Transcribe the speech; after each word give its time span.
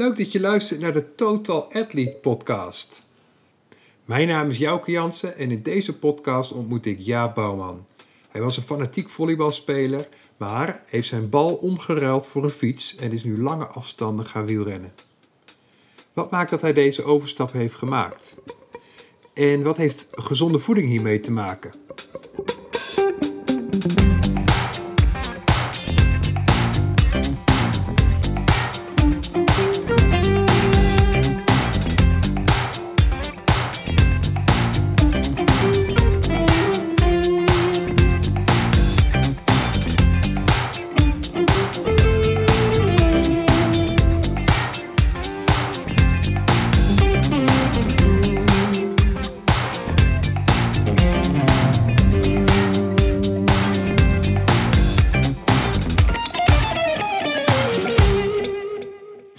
Leuk 0.00 0.16
dat 0.16 0.32
je 0.32 0.40
luistert 0.40 0.80
naar 0.80 0.92
de 0.92 1.14
Total 1.14 1.72
Athlete 1.72 2.18
podcast. 2.20 3.06
Mijn 4.04 4.28
naam 4.28 4.48
is 4.48 4.58
Jouke 4.58 4.90
Jansen 4.90 5.36
en 5.36 5.50
in 5.50 5.62
deze 5.62 5.98
podcast 5.98 6.52
ontmoet 6.52 6.86
ik 6.86 7.00
Jaap 7.00 7.34
Bouwman. 7.34 7.84
Hij 8.28 8.40
was 8.40 8.56
een 8.56 8.62
fanatiek 8.62 9.08
volleybalspeler, 9.08 10.08
maar 10.36 10.82
heeft 10.86 11.08
zijn 11.08 11.28
bal 11.28 11.54
omgeruild 11.54 12.26
voor 12.26 12.44
een 12.44 12.50
fiets 12.50 12.96
en 12.96 13.12
is 13.12 13.24
nu 13.24 13.42
lange 13.42 13.66
afstanden 13.66 14.26
gaan 14.26 14.46
wielrennen. 14.46 14.92
Wat 16.12 16.30
maakt 16.30 16.50
dat 16.50 16.60
hij 16.60 16.72
deze 16.72 17.04
overstap 17.04 17.52
heeft 17.52 17.74
gemaakt? 17.74 18.36
En 19.34 19.62
wat 19.62 19.76
heeft 19.76 20.08
gezonde 20.10 20.58
voeding 20.58 20.88
hiermee 20.88 21.20
te 21.20 21.32
maken? 21.32 21.70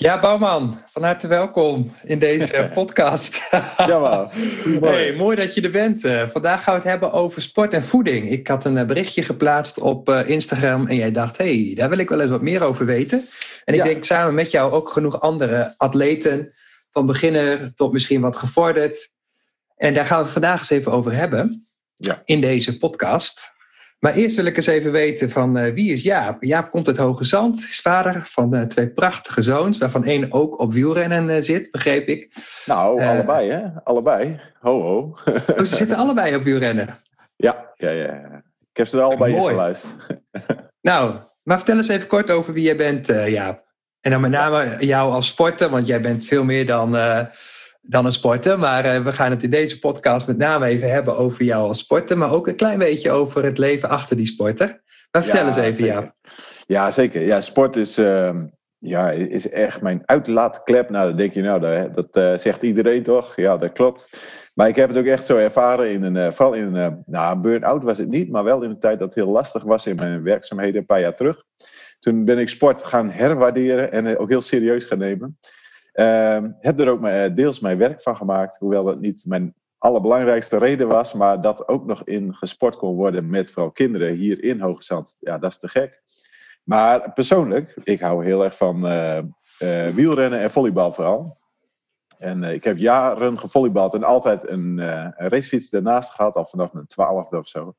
Ja, 0.02 0.20
Bouwman, 0.20 0.82
van 0.88 1.04
harte 1.04 1.28
welkom 1.28 1.96
in 2.04 2.20
deze 2.20 2.70
podcast. 2.74 3.48
ja, 3.78 4.30
mooi. 4.80 4.94
Hey, 4.94 5.14
mooi 5.14 5.36
dat 5.36 5.54
je 5.54 5.62
er 5.62 5.72
bent. 5.72 6.06
Eh, 6.06 6.28
vandaag 6.28 6.64
gaan 6.64 6.74
we 6.74 6.80
het 6.80 6.90
hebben 6.90 7.12
over 7.12 7.42
sport 7.42 7.74
en 7.74 7.84
voeding. 7.84 8.30
Ik 8.30 8.48
had 8.48 8.66
een 8.66 8.78
eh, 8.78 8.86
berichtje 8.86 9.24
geplaatst 9.24 9.80
op 9.80 10.10
eh, 10.10 10.30
Instagram 10.30 10.88
en 10.88 10.96
jij 10.96 11.12
dacht, 11.12 11.38
hey, 11.38 11.72
daar 11.76 11.90
wil 11.90 11.98
ik 11.98 12.10
wel 12.10 12.22
eens 12.22 12.30
wat 12.30 12.42
meer 12.42 12.64
over 12.64 12.86
weten. 12.86 13.28
En 13.66 13.74
ik 13.74 13.84
denk 13.84 14.04
samen 14.04 14.34
met 14.34 14.52
jou 14.52 14.72
ook 14.72 14.90
genoeg 14.90 15.20
andere 15.20 15.74
atleten, 15.78 16.54
van 16.92 17.06
beginner 17.06 17.76
tot 17.76 17.92
misschien 17.94 18.22
wat 18.22 18.38
gevorderd. 18.38 19.12
En 19.76 19.94
daar 19.94 20.06
gaan 20.06 20.18
we 20.18 20.24
het 20.24 20.34
vandaag 20.34 20.60
eens 20.60 20.70
even 20.70 20.92
over 20.92 21.14
hebben 21.14 21.66
ja. 21.96 22.22
in 22.26 22.42
deze 22.42 22.78
podcast. 22.78 23.51
Maar 24.02 24.14
eerst 24.14 24.36
wil 24.36 24.46
ik 24.46 24.56
eens 24.56 24.68
even 24.68 24.92
weten 24.92 25.30
van 25.30 25.58
uh, 25.58 25.74
wie 25.74 25.92
is 25.92 26.04
Jaap? 26.04 26.44
Jaap 26.44 26.70
komt 26.70 26.88
uit 26.88 26.98
Hoge 26.98 27.26
Zand, 27.26 27.58
is 27.58 27.80
vader 27.82 28.22
van 28.26 28.56
uh, 28.56 28.62
twee 28.62 28.90
prachtige 28.90 29.42
zoons, 29.42 29.78
waarvan 29.78 30.06
één 30.06 30.32
ook 30.32 30.60
op 30.60 30.74
wielrennen 30.74 31.30
uh, 31.30 31.42
zit, 31.42 31.72
begreep 31.72 32.08
ik. 32.08 32.34
Nou, 32.66 33.04
allebei 33.04 33.50
hè? 33.50 33.68
Allebei. 33.84 34.40
Ho 34.60 34.82
ho. 34.82 35.18
oh, 35.26 35.58
ze 35.58 35.66
zitten 35.66 35.98
allebei 36.04 36.36
op 36.36 36.44
wielrennen? 36.44 36.88
Ja, 37.36 37.74
ja, 37.76 37.90
ja. 37.90 38.44
Ik 38.72 38.78
heb 38.78 38.88
ze 38.88 38.98
er 38.98 39.04
allebei 39.04 39.36
in 39.36 39.44
geluisterd. 39.44 40.22
nou, 40.82 41.20
maar 41.44 41.58
vertel 41.58 41.78
eens 41.78 41.88
even 41.88 42.08
kort 42.08 42.32
over 42.32 42.54
wie 42.54 42.64
jij 42.64 42.76
bent, 42.76 43.08
Jaap. 43.08 43.64
En 44.00 44.12
dan 44.12 44.22
met 44.22 44.32
name 44.32 44.86
jou 44.86 45.12
als 45.12 45.28
sporter, 45.28 45.70
want 45.70 45.88
jij 45.88 46.02
bent 46.02 46.26
veel 46.26 46.44
meer 46.44 46.66
dan 46.66 46.96
dan 47.82 48.06
een 48.06 48.14
sporter. 48.14 48.60
Maar 48.60 48.86
uh, 48.86 49.04
we 49.04 49.12
gaan 49.12 49.32
het 49.32 49.44
in 49.44 49.50
deze 49.50 49.80
podcast 49.80 50.28
met 50.28 50.38
name 50.38 50.66
even 50.66 50.92
hebben 50.92 51.18
over 51.18 51.44
jou 51.44 51.68
als 51.68 51.80
sporter. 51.80 52.18
Maar 52.18 52.32
ook 52.32 52.48
een 52.48 52.56
klein 52.56 52.80
beetje 52.80 53.12
over 53.12 53.44
het 53.44 53.58
leven 53.58 53.90
achter 53.90 54.16
die 54.16 54.26
sporter. 54.26 54.82
Maar 55.12 55.24
vertel 55.24 55.42
ja, 55.42 55.48
eens 55.48 55.56
even, 55.56 55.86
ja. 55.86 56.16
Ja, 56.68 56.92
zeker. 56.92 57.22
Ja, 57.22 57.42
sport 57.42 57.76
is, 57.76 57.98
uh, 57.98 58.42
ja, 58.78 59.12
is 59.12 59.50
echt 59.50 59.82
mijn 59.82 60.02
uitlaatklep. 60.06 60.90
Nou, 60.90 61.08
dan 61.08 61.18
denk 61.18 61.34
je, 61.34 61.42
nou, 61.42 61.60
dat, 61.60 61.96
dat 61.96 62.18
uh, 62.18 62.38
zegt 62.38 62.64
iedereen 62.64 63.04
toch? 63.04 63.36
Ja, 63.36 63.58
dat 63.58 63.72
klopt. 63.72 64.10
Maar 64.54 64.68
ik 64.68 64.76
heb 64.76 64.90
het 64.90 64.98
ook 64.98 65.06
echt 65.06 65.26
zo 65.26 65.38
ervaren 65.38 65.92
in 65.92 66.04
een, 66.04 66.16
uh, 66.16 66.32
vooral 66.32 66.54
in 66.54 66.76
een, 66.76 67.04
nou, 67.06 67.40
burn-out 67.40 67.84
was 67.84 67.98
het 67.98 68.10
niet, 68.10 68.30
maar 68.30 68.44
wel 68.44 68.62
in 68.62 68.70
een 68.70 68.80
tijd 68.80 69.00
dat 69.00 69.08
het 69.08 69.24
heel 69.24 69.32
lastig 69.32 69.64
was 69.64 69.88
in 69.88 69.96
mijn 69.96 70.24
werkzaamheden 70.24 70.80
een 70.80 70.86
paar 70.86 71.00
jaar 71.00 71.16
terug. 71.16 71.44
Toen 72.00 72.26
ben 72.26 72.40
ik 72.40 72.50
sport 72.50 72.84
gaan 72.84 73.10
herwaarderen 73.10 73.92
en 73.92 74.18
ook 74.18 74.30
heel 74.30 74.42
serieus 74.42 74.86
gaan 74.86 74.98
nemen. 74.98 75.38
Uh, 75.94 76.40
heb 76.60 76.80
er 76.80 76.90
ook 76.90 77.06
eh, 77.06 77.36
deels 77.36 77.60
mijn 77.60 77.78
werk 77.78 78.02
van 78.02 78.18
gemaakt, 78.18 78.58
hoewel 78.58 78.84
dat 78.84 79.00
niet 79.00 79.26
mijn 79.26 79.54
allerbelangrijkste 79.78 80.58
reden 80.58 80.88
was, 80.88 81.14
maar 81.14 81.42
dat 81.42 81.68
ook 81.68 81.86
nog 81.86 82.04
in 82.04 82.36
gesport 82.36 82.76
kon 82.76 82.96
worden 82.96 83.30
met 83.30 83.52
vooral 83.52 83.72
kinderen 83.72 84.14
hier 84.14 84.44
in 84.44 84.60
Hoogezand. 84.60 85.16
Ja, 85.20 85.38
dat 85.38 85.52
is 85.52 85.58
te 85.58 85.68
gek. 85.68 86.02
Maar 86.64 87.14
persoonlijk, 87.14 87.76
ik 87.84 88.00
hou 88.00 88.26
heel 88.26 88.44
erg 88.44 88.58
van 88.58 88.86
uh, 88.86 89.18
uh, 89.60 89.88
wielrennen 89.88 90.40
en 90.40 90.52
volleybal 90.52 90.92
vooral. 90.92 91.40
En 92.18 92.44
ik 92.44 92.64
heb 92.64 92.78
jaren 92.78 93.40
gevolleybald 93.40 93.94
en 93.94 94.04
altijd 94.04 94.50
een, 94.50 94.78
een 94.78 95.14
racefiets 95.16 95.70
daarnaast 95.70 96.14
gehad, 96.14 96.36
al 96.36 96.46
vanaf 96.46 96.74
mijn 96.74 96.88
twaalfde 96.88 97.38
of 97.38 97.48
zo. 97.48 97.76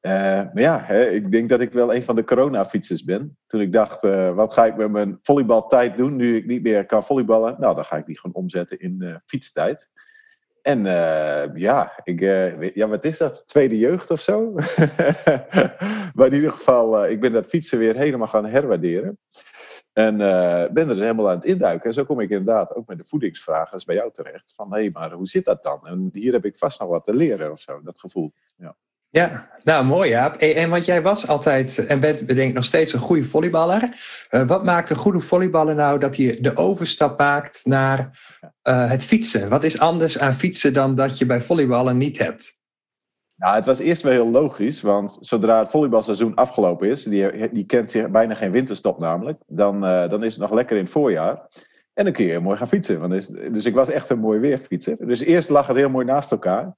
Uh, 0.00 0.12
maar 0.12 0.60
ja, 0.60 0.80
hè, 0.84 1.08
ik 1.08 1.30
denk 1.30 1.48
dat 1.48 1.60
ik 1.60 1.72
wel 1.72 1.94
een 1.94 2.02
van 2.02 2.16
de 2.16 2.24
coronafietsers 2.24 3.04
ben. 3.04 3.38
Toen 3.46 3.60
ik 3.60 3.72
dacht, 3.72 4.04
uh, 4.04 4.34
wat 4.34 4.52
ga 4.52 4.64
ik 4.64 4.76
met 4.76 4.90
mijn 4.90 5.18
volleybaltijd 5.22 5.96
doen 5.96 6.16
nu 6.16 6.36
ik 6.36 6.46
niet 6.46 6.62
meer 6.62 6.86
kan 6.86 7.04
volleyballen? 7.04 7.56
Nou, 7.58 7.74
dan 7.74 7.84
ga 7.84 7.96
ik 7.96 8.06
die 8.06 8.18
gewoon 8.18 8.36
omzetten 8.36 8.78
in 8.78 8.96
uh, 8.98 9.14
fietstijd. 9.24 9.88
En 10.62 10.84
ja, 11.54 12.00
ik, 12.02 12.20
ja, 12.74 12.88
wat 12.88 13.04
is 13.04 13.18
dat? 13.18 13.42
Tweede 13.46 13.78
jeugd 13.78 14.10
of 14.10 14.20
zo? 14.20 14.52
maar 16.14 16.26
in 16.26 16.34
ieder 16.34 16.52
geval, 16.52 17.06
ik 17.06 17.20
ben 17.20 17.32
dat 17.32 17.48
fietsen 17.48 17.78
weer 17.78 17.96
helemaal 17.96 18.28
gaan 18.28 18.46
herwaarderen. 18.46 19.18
En 19.92 20.16
ben 20.72 20.76
er 20.76 20.86
dus 20.86 20.98
helemaal 20.98 21.28
aan 21.28 21.36
het 21.36 21.44
induiken. 21.44 21.86
En 21.86 21.92
zo 21.92 22.04
kom 22.04 22.20
ik 22.20 22.30
inderdaad 22.30 22.74
ook 22.74 22.86
met 22.86 22.98
de 22.98 23.04
voedingsvragen 23.04 23.80
bij 23.86 23.94
jou 23.94 24.12
terecht. 24.12 24.52
Van, 24.56 24.72
hé, 24.72 24.80
hey, 24.80 24.90
maar 24.92 25.12
hoe 25.12 25.26
zit 25.26 25.44
dat 25.44 25.62
dan? 25.62 25.86
En 25.86 26.08
hier 26.12 26.32
heb 26.32 26.44
ik 26.44 26.56
vast 26.56 26.80
nog 26.80 26.88
wat 26.88 27.04
te 27.04 27.14
leren 27.14 27.50
of 27.50 27.60
zo, 27.60 27.82
dat 27.82 27.98
gevoel. 27.98 28.32
Ja. 28.56 28.76
Ja, 29.10 29.48
nou 29.64 29.84
mooi 29.84 30.10
Jaap. 30.10 30.36
En 30.36 30.70
want 30.70 30.84
jij 30.84 31.02
was 31.02 31.26
altijd 31.26 31.86
en 31.86 32.00
bent 32.00 32.34
denk 32.34 32.54
nog 32.54 32.64
steeds 32.64 32.92
een 32.92 33.00
goede 33.00 33.24
volleyballer. 33.24 33.82
Uh, 34.30 34.46
wat 34.46 34.64
maakt 34.64 34.90
een 34.90 34.96
goede 34.96 35.20
volleyballer 35.20 35.74
nou 35.74 35.98
dat 35.98 36.16
hij 36.16 36.38
de 36.40 36.56
overstap 36.56 37.18
maakt 37.18 37.60
naar 37.64 37.98
uh, 38.68 38.90
het 38.90 39.04
fietsen? 39.04 39.48
Wat 39.48 39.62
is 39.62 39.80
anders 39.80 40.18
aan 40.18 40.34
fietsen 40.34 40.72
dan 40.72 40.94
dat 40.94 41.18
je 41.18 41.26
bij 41.26 41.40
volleyballen 41.40 41.96
niet 41.96 42.18
hebt? 42.18 42.52
Nou, 43.36 43.54
het 43.54 43.64
was 43.64 43.78
eerst 43.78 44.02
wel 44.02 44.12
heel 44.12 44.30
logisch, 44.30 44.80
want 44.80 45.18
zodra 45.20 45.58
het 45.58 45.70
volleybalseizoen 45.70 46.34
afgelopen 46.34 46.88
is, 46.88 47.02
die, 47.02 47.50
die 47.52 47.66
kent 47.66 47.90
zich 47.90 48.10
bijna 48.10 48.34
geen 48.34 48.50
winterstop 48.50 48.98
namelijk, 48.98 49.42
dan, 49.46 49.84
uh, 49.84 50.08
dan 50.08 50.24
is 50.24 50.32
het 50.32 50.42
nog 50.42 50.52
lekker 50.52 50.76
in 50.76 50.82
het 50.82 50.92
voorjaar. 50.92 51.48
En 51.94 52.04
dan 52.04 52.12
kun 52.12 52.24
je 52.24 52.38
mooi 52.38 52.56
gaan 52.56 52.68
fietsen. 52.68 53.00
Want 53.00 53.12
dus, 53.12 53.26
dus 53.26 53.64
ik 53.64 53.74
was 53.74 53.88
echt 53.88 54.10
een 54.10 54.18
mooi 54.18 54.38
weerfietser. 54.38 55.06
Dus 55.06 55.20
eerst 55.20 55.48
lag 55.48 55.66
het 55.66 55.76
heel 55.76 55.90
mooi 55.90 56.04
naast 56.04 56.30
elkaar. 56.30 56.74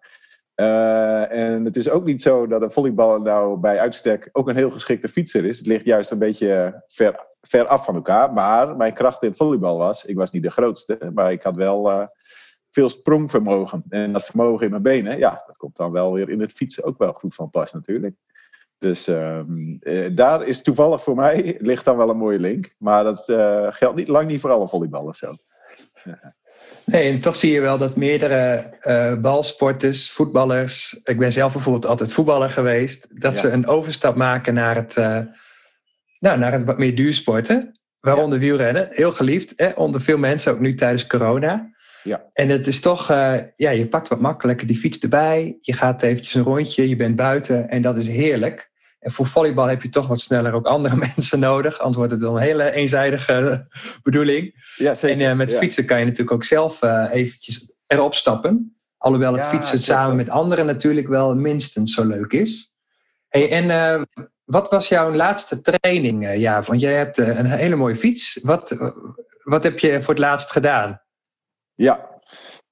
Uh, 0.63 1.33
en 1.33 1.65
het 1.65 1.77
is 1.77 1.91
ook 1.91 2.05
niet 2.05 2.23
zo 2.23 2.47
dat 2.47 2.63
een 2.63 2.71
volleyballer 2.71 3.21
nou 3.21 3.59
bij 3.59 3.79
uitstek 3.79 4.29
ook 4.33 4.49
een 4.49 4.57
heel 4.57 4.71
geschikte 4.71 5.09
fietser 5.09 5.45
is. 5.45 5.59
Het 5.59 5.67
ligt 5.67 5.85
juist 5.85 6.11
een 6.11 6.19
beetje 6.19 6.83
ver, 6.87 7.27
ver 7.41 7.67
af 7.67 7.85
van 7.85 7.95
elkaar. 7.95 8.33
Maar 8.33 8.77
mijn 8.77 8.95
kracht 8.95 9.23
in 9.23 9.35
volleybal 9.35 9.79
was, 9.79 10.05
ik 10.05 10.17
was 10.17 10.33
niet 10.33 10.43
de 10.43 10.51
grootste, 10.51 11.11
maar 11.15 11.33
ik 11.33 11.43
had 11.43 11.55
wel 11.55 11.91
uh, 11.91 12.07
veel 12.71 12.89
sprongvermogen. 12.89 13.85
En 13.89 14.13
dat 14.13 14.25
vermogen 14.25 14.65
in 14.65 14.71
mijn 14.71 14.83
benen, 14.83 15.19
ja, 15.19 15.43
dat 15.47 15.57
komt 15.57 15.77
dan 15.77 15.93
wel 15.93 16.13
weer 16.13 16.31
in 16.31 16.41
het 16.41 16.53
fietsen 16.53 16.85
ook 16.85 16.99
wel 16.99 17.13
goed 17.13 17.35
van 17.35 17.51
pas 17.51 17.73
natuurlijk. 17.73 18.17
Dus 18.79 19.09
uh, 19.09 19.41
daar 20.13 20.47
is 20.47 20.63
toevallig 20.63 21.03
voor 21.03 21.15
mij, 21.15 21.57
ligt 21.61 21.85
dan 21.85 21.97
wel 21.97 22.11
een 22.11 22.17
mooie 22.17 22.39
link. 22.39 22.75
Maar 22.79 23.05
dat 23.05 23.25
geldt 23.75 23.95
niet, 23.95 24.09
lang 24.09 24.29
niet 24.29 24.41
voor 24.41 24.51
alle 24.51 24.69
volleyballers 24.69 25.19
zo. 25.19 25.33
Nee, 26.85 27.11
en 27.11 27.21
toch 27.21 27.37
zie 27.37 27.53
je 27.53 27.61
wel 27.61 27.79
dat 27.79 27.97
meerdere 27.97 28.73
uh, 28.83 29.15
balsporters, 29.15 30.11
voetballers, 30.11 31.01
ik 31.05 31.19
ben 31.19 31.33
zelf 31.33 31.53
bijvoorbeeld 31.53 31.87
altijd 31.87 32.13
voetballer 32.13 32.51
geweest, 32.51 33.07
dat 33.11 33.39
ze 33.39 33.51
een 33.51 33.67
overstap 33.67 34.17
maken 34.17 34.55
naar 34.55 34.75
het, 34.75 34.97
uh, 34.97 35.19
nou, 36.19 36.39
naar 36.39 36.53
het 36.53 36.65
wat 36.65 36.79
meer 36.79 36.95
duursporten. 36.95 37.81
Waaronder 38.01 38.39
ja. 38.39 38.45
wielrennen, 38.45 38.89
heel 38.91 39.13
geliefd, 39.13 39.53
hè, 39.57 39.69
onder 39.69 40.01
veel 40.01 40.19
mensen, 40.19 40.53
ook 40.53 40.61
nu 40.61 40.75
tijdens 40.75 41.07
corona. 41.07 41.71
Ja. 42.03 42.31
En 42.33 42.49
het 42.49 42.67
is 42.67 42.81
toch, 42.81 43.11
uh, 43.11 43.35
ja, 43.57 43.71
je 43.71 43.89
pakt 43.89 44.09
wat 44.09 44.21
makkelijker 44.21 44.67
die 44.67 44.77
fiets 44.77 44.99
erbij, 44.99 45.59
je 45.61 45.73
gaat 45.73 46.03
eventjes 46.03 46.35
een 46.35 46.43
rondje, 46.43 46.89
je 46.89 46.97
bent 46.97 47.17
buiten 47.17 47.69
en 47.69 47.83
dat 47.83 47.97
is 47.97 48.09
heerlijk. 48.09 48.72
En 49.03 49.11
voor 49.11 49.27
volleybal 49.27 49.67
heb 49.67 49.83
je 49.83 49.89
toch 49.89 50.07
wat 50.07 50.21
sneller 50.21 50.53
ook 50.53 50.67
andere 50.67 50.97
mensen 51.15 51.39
nodig. 51.39 51.79
Anders 51.79 51.97
wordt 51.97 52.13
het 52.13 52.21
wel 52.21 52.37
een 52.37 52.43
hele 52.43 52.71
eenzijdige 52.71 53.67
bedoeling. 54.03 54.75
Ja. 54.77 54.95
En 55.01 55.21
uh, 55.21 55.35
met 55.35 55.57
fietsen 55.57 55.87
kan 55.87 55.99
je 55.99 56.05
natuurlijk 56.05 56.33
ook 56.33 56.45
zelf 56.45 56.83
uh, 56.83 57.09
eventjes 57.11 57.73
erop 57.87 58.15
stappen. 58.15 58.77
Alhoewel 58.97 59.37
het 59.37 59.47
fietsen 59.47 59.81
samen 59.81 60.17
met 60.17 60.29
anderen 60.29 60.67
natuurlijk 60.67 61.09
wel 61.09 61.35
minstens 61.35 61.95
zo 61.95 62.05
leuk 62.05 62.33
is. 62.33 62.75
Hey, 63.29 63.51
en 63.51 63.65
uh, 63.65 64.25
wat 64.45 64.71
was 64.71 64.89
jouw 64.89 65.15
laatste 65.15 65.61
training, 65.61 66.37
ja? 66.37 66.63
Want 66.63 66.81
jij 66.81 66.95
hebt 66.95 67.19
een 67.19 67.47
hele 67.47 67.77
mooie 67.77 67.97
fiets. 67.97 68.39
Wat, 68.43 68.77
wat 69.43 69.63
heb 69.63 69.79
je 69.79 70.03
voor 70.03 70.15
het 70.15 70.23
laatst 70.23 70.51
gedaan? 70.51 71.03
Ja, 71.75 72.21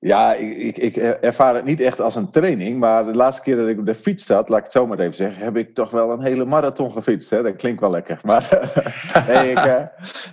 Ja, 0.03 0.35
ik, 0.35 0.77
ik, 0.77 0.97
ervaar 0.97 1.55
het 1.55 1.65
niet 1.65 1.81
echt 1.81 2.01
als 2.01 2.15
een 2.15 2.31
training. 2.31 2.79
Maar 2.79 3.07
de 3.07 3.15
laatste 3.15 3.43
keer 3.43 3.57
dat 3.57 3.69
ik 3.69 3.79
op 3.79 3.87
de 3.87 3.95
fiets 3.95 4.27
zat, 4.27 4.49
laat 4.49 4.59
ik 4.59 4.65
het 4.65 4.73
zo 4.73 4.87
maar 4.87 4.99
even 4.99 5.15
zeggen, 5.15 5.45
heb 5.45 5.57
ik 5.57 5.75
toch 5.75 5.91
wel 5.91 6.11
een 6.11 6.23
hele 6.23 6.45
marathon 6.45 6.93
gefietst. 6.93 7.31
Hè? 7.31 7.43
Dat 7.43 7.57
klinkt 7.57 7.81
wel 7.81 7.91
lekker. 7.91 8.21
Maar 8.23 8.43
ik, 9.51 9.67
uh, 9.67 9.83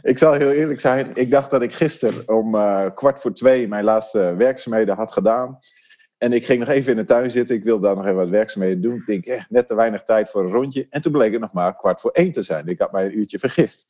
ik 0.02 0.18
zal 0.18 0.34
heel 0.34 0.52
eerlijk 0.52 0.80
zijn. 0.80 1.10
Ik 1.14 1.31
dacht 1.31 1.52
dat 1.52 1.62
ik 1.62 1.74
gisteren 1.74 2.30
om 2.30 2.56
uh, 2.56 2.86
kwart 2.96 3.19
voor 3.19 3.34
twee 3.34 3.68
mijn 3.68 3.84
laatste 3.84 4.36
werkzaamheden 4.38 4.96
had 4.96 5.12
gedaan. 5.12 5.60
En 6.18 6.34
ik 6.34 6.46
ging 6.46 6.60
nog 6.60 6.69
even 6.69 6.92
in 6.92 6.98
de 6.98 7.04
tuin 7.04 7.31
zitten. 7.31 7.56
Ik 7.56 7.64
wilde 7.64 7.88
daar 7.88 7.96
nog 7.96 8.06
even 8.06 8.18
wat 8.18 8.30
werkzaamheden 8.30 8.81
doen. 8.81 8.96
Ik 8.96 9.06
denk, 9.06 9.25
eh, 9.25 9.44
net 9.50 9.68
te 9.68 9.75
weinig 9.75 10.04
tijd 10.04 10.30
voor 10.30 10.44
een 10.44 10.52
rondje. 10.52 10.88
En 10.90 11.02
toen 11.02 11.12
bleek 11.12 11.31
het 11.31 11.42
nog 11.42 11.54
maar 11.54 11.75
kwart 11.75 12.02
voor 12.02 12.12
één 12.12 12.31
te 12.31 12.42
zijn. 12.42 12.68
Ik 12.68 12.80
had 12.80 12.92
mij 12.92 13.06
een 13.06 13.18
uurtje 13.18 13.40
vergist. 13.40 13.88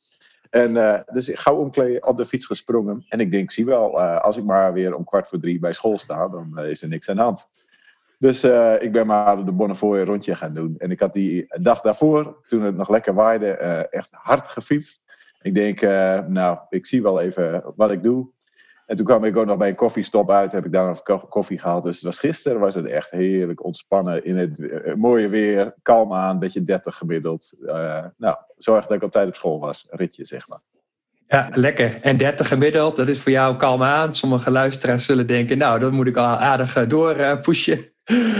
En 0.50 0.70
uh, 0.70 0.98
dus 1.12 1.28
ik 1.28 1.38
gauw 1.38 1.56
omkleden, 1.56 2.06
op 2.06 2.16
de 2.16 2.26
fiets 2.26 2.46
gesprongen. 2.46 3.04
En 3.08 3.20
ik 3.20 3.30
denk, 3.30 3.50
zie 3.50 3.64
wel, 3.64 3.98
uh, 3.98 4.20
als 4.20 4.36
ik 4.36 4.44
maar 4.44 4.72
weer 4.72 4.94
om 4.94 5.04
kwart 5.04 5.28
voor 5.28 5.40
drie 5.40 5.58
bij 5.58 5.72
school 5.72 5.98
sta, 5.98 6.28
dan 6.28 6.52
uh, 6.56 6.70
is 6.70 6.82
er 6.82 6.88
niks 6.88 7.08
aan 7.08 7.16
de 7.16 7.22
hand. 7.22 7.48
Dus 8.18 8.44
ik 8.78 8.92
ben 8.92 9.06
maar 9.06 9.44
de 9.44 9.52
Bonnefoy 9.52 10.00
rondje 10.00 10.34
gaan 10.34 10.54
doen. 10.54 10.74
En 10.78 10.90
ik 10.90 11.00
had 11.00 11.12
die 11.12 11.46
dag 11.48 11.80
daarvoor, 11.80 12.40
toen 12.48 12.62
het 12.62 12.76
nog 12.76 12.88
lekker 12.88 13.14
waaide, 13.14 13.48
echt 13.90 14.08
hard 14.10 14.46
gefietst. 14.46 15.02
Ik 15.42 15.54
denk, 15.54 15.80
nou, 16.28 16.58
ik 16.68 16.86
zie 16.86 17.02
wel 17.02 17.20
even 17.20 17.72
wat 17.76 17.90
ik 17.90 18.02
doe. 18.02 18.28
En 18.88 18.96
toen 18.96 19.06
kwam 19.06 19.24
ik 19.24 19.36
ook 19.36 19.46
nog 19.46 19.56
bij 19.56 19.68
een 19.68 19.74
koffiestop 19.74 20.30
uit. 20.30 20.52
Heb 20.52 20.64
ik 20.64 20.72
daar 20.72 20.86
nog 20.86 21.28
koffie 21.28 21.58
gehaald. 21.58 21.82
Dus 21.82 21.94
het 21.94 22.04
was, 22.04 22.18
gisteren 22.18 22.60
was 22.60 22.74
het 22.74 22.86
echt 22.86 23.10
heerlijk 23.10 23.64
ontspannen. 23.64 24.24
In 24.24 24.36
het 24.36 24.58
uh, 24.58 24.94
mooie 24.94 25.28
weer. 25.28 25.74
Kalm 25.82 26.12
aan. 26.12 26.38
Beetje 26.38 26.62
30 26.62 26.96
gemiddeld. 26.96 27.52
Uh, 27.60 28.04
nou, 28.16 28.36
zorg 28.56 28.86
dat 28.86 28.96
ik 28.96 29.02
op 29.02 29.12
tijd 29.12 29.28
op 29.28 29.34
school 29.34 29.60
was. 29.60 29.86
Ritje, 29.90 30.24
zeg 30.24 30.48
maar. 30.48 30.60
Ja, 31.26 31.48
lekker. 31.52 31.98
En 32.02 32.16
30 32.16 32.48
gemiddeld, 32.48 32.96
dat 32.96 33.08
is 33.08 33.18
voor 33.18 33.32
jou 33.32 33.56
kalm 33.56 33.82
aan. 33.82 34.14
Sommige 34.14 34.50
luisteraars 34.50 35.04
zullen 35.04 35.26
denken, 35.26 35.58
nou, 35.58 35.78
dat 35.78 35.92
moet 35.92 36.06
ik 36.06 36.16
al 36.16 36.24
aardig 36.24 36.76
uh, 36.76 36.88
doorpushen. 36.88 37.92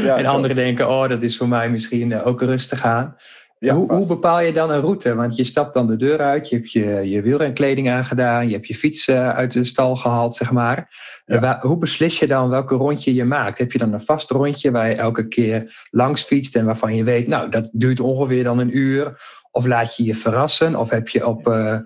Ja, 0.02 0.16
en 0.18 0.26
anderen 0.26 0.56
denken, 0.56 0.88
oh, 0.88 1.08
dat 1.08 1.22
is 1.22 1.36
voor 1.36 1.48
mij 1.48 1.70
misschien 1.70 2.22
ook 2.22 2.40
rustig 2.40 2.84
aan. 2.84 3.16
Ja, 3.58 3.74
hoe, 3.74 3.92
hoe, 3.92 4.06
bepaal 4.06 4.40
je 4.40 4.52
dan 4.52 4.70
een 4.70 4.80
route? 4.80 5.14
Want 5.14 5.36
je 5.36 5.44
stapt 5.44 5.74
dan 5.74 5.86
de 5.86 5.96
deur 5.96 6.20
uit, 6.20 6.48
je 6.48 6.56
hebt 6.56 6.72
je, 6.72 6.84
je 6.84 7.22
wielrenkleding 7.22 7.90
aangedaan, 7.90 8.46
je 8.46 8.52
hebt 8.52 8.66
je 8.66 8.74
fiets 8.74 9.08
uh, 9.08 9.28
uit 9.28 9.52
de 9.52 9.64
stal 9.64 9.96
gehaald, 9.96 10.34
zeg 10.34 10.52
maar. 10.52 10.94
Ja. 11.24 11.38
Waar, 11.38 11.60
hoe 11.60 11.78
beslis 11.78 12.18
je 12.18 12.26
dan 12.26 12.48
welke 12.48 12.74
rondje 12.74 13.14
je 13.14 13.24
maakt? 13.24 13.58
Heb 13.58 13.72
je 13.72 13.78
dan 13.78 13.92
een 13.92 14.00
vast 14.00 14.30
rondje 14.30 14.70
waar 14.70 14.88
je 14.88 14.94
elke 14.94 15.28
keer 15.28 15.86
langs 15.90 16.22
fietst 16.22 16.56
en 16.56 16.64
waarvan 16.64 16.94
je 16.94 17.04
weet, 17.04 17.26
nou, 17.26 17.50
dat 17.50 17.68
duurt 17.72 18.00
ongeveer 18.00 18.44
dan 18.44 18.58
een 18.58 18.76
uur? 18.76 19.20
Of 19.50 19.66
laat 19.66 19.96
je 19.96 20.04
je 20.04 20.14
verrassen? 20.14 20.76
Of 20.76 20.90
heb 20.90 21.08
je 21.08 21.26
op, 21.26 21.48
uh, 21.48 21.78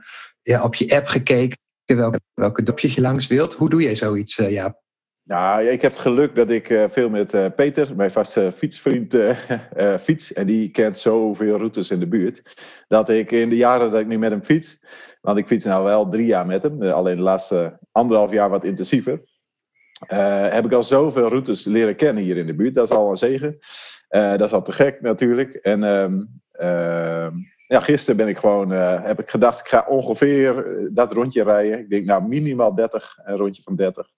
ja, 0.43 0.63
op 0.63 0.75
je 0.75 0.95
app 0.95 1.07
gekeken 1.07 1.57
welke, 1.85 2.21
welke 2.35 2.63
dopjes 2.63 2.95
je 2.95 3.01
langs 3.01 3.27
wilt? 3.27 3.55
Hoe 3.55 3.71
doe 3.71 3.83
je 3.83 3.95
zoiets, 3.95 4.39
uh, 4.39 4.51
Jaap? 4.51 4.82
Nou, 5.25 5.63
ik 5.65 5.83
heb 5.83 5.93
het 5.93 6.01
geluk 6.01 6.35
dat 6.35 6.51
ik 6.51 6.69
uh, 6.69 6.85
veel 6.89 7.09
met 7.09 7.35
uh, 7.35 7.47
Peter, 7.57 7.97
mijn 7.97 8.11
vaste 8.11 8.53
fietsvriend, 8.53 9.15
uh, 9.15 9.37
fiets. 10.07 10.33
En 10.33 10.47
die 10.47 10.71
kent 10.71 10.99
zoveel 10.99 11.57
routes 11.57 11.91
in 11.91 11.99
de 11.99 12.07
buurt. 12.07 12.43
Dat 12.89 13.09
ik 13.09 13.31
in 13.31 13.49
de 13.49 13.57
jaren 13.57 13.91
dat 13.91 14.01
ik 14.01 14.07
nu 14.07 14.19
met 14.19 14.31
hem 14.31 14.43
fiets. 14.43 14.85
Want 15.21 15.39
ik 15.39 15.47
fiets 15.47 15.65
nou 15.65 15.85
wel 15.85 16.09
drie 16.09 16.27
jaar 16.27 16.47
met 16.47 16.63
hem. 16.63 16.83
Alleen 16.83 17.17
de 17.17 17.23
laatste 17.23 17.79
anderhalf 17.93 18.33
jaar 18.33 18.51
wat 18.51 18.65
intensiever. 18.65 19.23
heb 20.51 20.65
ik 20.65 20.73
al 20.73 20.83
zoveel 20.83 21.29
routes 21.29 21.65
leren 21.65 21.97
kennen 21.97 22.23
hier 22.23 22.37
in 22.37 22.47
de 22.47 22.55
buurt. 22.55 22.75
Dat 22.75 22.91
is 22.91 22.97
al 22.97 23.11
een 23.11 23.17
zegen. 23.17 23.59
dat 24.09 24.41
is 24.41 24.53
al 24.53 24.63
te 24.63 24.73
gek 24.73 25.01
natuurlijk. 25.01 25.55
En 25.55 25.85
ehm, 26.53 27.33
ja, 27.67 27.81
gisteren 27.81 28.17
ben 28.17 28.29
ik 28.29 28.39
gewoon, 28.39 28.71
heb 28.71 29.21
ik 29.21 29.31
gedacht, 29.31 29.61
ik 29.61 29.69
ga 29.69 29.85
ongeveer 29.89 30.67
dat 30.93 31.13
rondje 31.13 31.43
rijden. 31.43 31.79
Ik 31.79 31.91
denk 31.91 32.05
nou 32.05 32.23
minimaal 32.29 32.75
30, 32.75 33.19
een 33.25 33.37
rondje 33.37 33.63
van 33.63 33.77
30. 33.77 34.11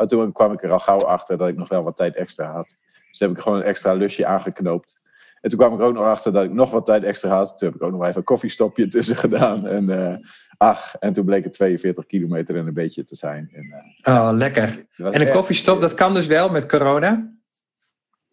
Maar 0.00 0.08
toen 0.08 0.32
kwam 0.32 0.52
ik 0.52 0.62
er 0.62 0.72
al 0.72 0.78
gauw 0.78 0.98
achter 0.98 1.36
dat 1.36 1.48
ik 1.48 1.56
nog 1.56 1.68
wel 1.68 1.82
wat 1.82 1.96
tijd 1.96 2.16
extra 2.16 2.52
had. 2.52 2.76
Dus 3.10 3.18
heb 3.18 3.30
ik 3.30 3.38
gewoon 3.38 3.58
een 3.58 3.64
extra 3.64 3.92
lusje 3.92 4.26
aangeknoopt. 4.26 5.00
En 5.40 5.50
toen 5.50 5.58
kwam 5.58 5.74
ik 5.74 5.80
ook 5.80 5.94
nog 5.94 6.04
achter 6.04 6.32
dat 6.32 6.44
ik 6.44 6.52
nog 6.52 6.70
wat 6.70 6.86
tijd 6.86 7.04
extra 7.04 7.30
had. 7.30 7.58
Toen 7.58 7.68
heb 7.68 7.76
ik 7.76 7.82
ook 7.82 7.92
nog 7.92 8.04
even 8.04 8.16
een 8.16 8.24
koffiestopje 8.24 8.88
tussen 8.96 9.16
gedaan. 9.16 9.66
En 9.66 9.90
uh, 9.90 10.16
ach, 10.56 10.94
en 10.94 11.12
toen 11.12 11.24
bleek 11.24 11.44
het 11.44 11.52
42 11.52 12.06
kilometer 12.06 12.56
en 12.56 12.66
een 12.66 12.74
beetje 12.74 13.04
te 13.04 13.16
zijn. 13.16 13.50
En, 13.52 13.64
uh, 14.08 14.14
oh, 14.14 14.30
lekker. 14.32 14.86
En 14.96 15.20
een 15.20 15.32
koffiestop, 15.32 15.80
dat 15.80 15.94
kan 15.94 16.14
dus 16.14 16.26
wel 16.26 16.48
met 16.48 16.66
corona? 16.66 17.32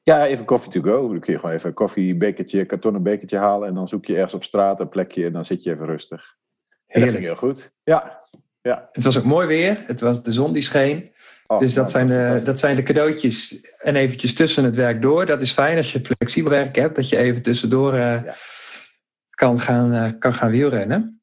Ja, 0.04 0.26
even 0.26 0.46
coffee 0.46 0.72
to 0.72 0.82
go. 0.82 1.08
Dan 1.08 1.20
kun 1.20 1.34
je 1.34 1.40
gewoon 1.40 1.56
even 1.56 1.70
een 1.70 1.76
koffiebekertje, 1.76 2.66
kartonnen 2.66 3.04
bekertje 3.04 3.38
halen. 3.38 3.68
En 3.68 3.74
dan 3.74 3.88
zoek 3.88 4.06
je 4.06 4.16
ergens 4.16 4.34
op 4.34 4.44
straat 4.44 4.80
een 4.80 4.90
plekje 4.90 5.26
en 5.26 5.34
dan 5.34 5.46
zit 5.46 5.64
je 5.64 5.72
even 5.72 5.86
rustig. 5.86 6.36
En 6.88 7.02
dat 7.02 7.10
ging 7.10 7.24
heel 7.24 7.36
goed. 7.36 7.72
Ja. 7.84 8.22
ja. 8.62 8.90
Het 8.92 9.04
was 9.04 9.18
ook 9.18 9.24
mooi 9.24 9.48
weer. 9.48 9.84
Het 9.88 10.02
was 10.02 10.24
de 10.24 10.32
zon 10.32 10.54
die 10.54 10.62
scheen. 10.62 11.12
Oh, 11.48 11.60
dus 11.60 11.74
dat, 11.74 11.94
nou, 11.94 12.08
zijn 12.08 12.38
de, 12.38 12.44
dat 12.44 12.60
zijn 12.60 12.76
de 12.76 12.84
cadeautjes. 12.84 13.62
En 13.78 13.96
eventjes 13.96 14.34
tussen 14.34 14.64
het 14.64 14.76
werk 14.76 15.02
door. 15.02 15.26
Dat 15.26 15.42
is 15.42 15.52
fijn 15.52 15.78
als 15.78 15.92
je 15.92 16.02
flexibel 16.04 16.52
werk 16.52 16.76
hebt. 16.76 16.96
Dat 16.96 17.10
je 17.10 17.18
even 17.18 17.42
tussendoor 17.42 17.96
ja. 17.96 18.24
kan, 19.30 19.60
gaan, 19.60 19.94
uh, 19.94 20.08
kan 20.20 20.34
gaan 20.34 20.52
wielrennen. 20.52 21.22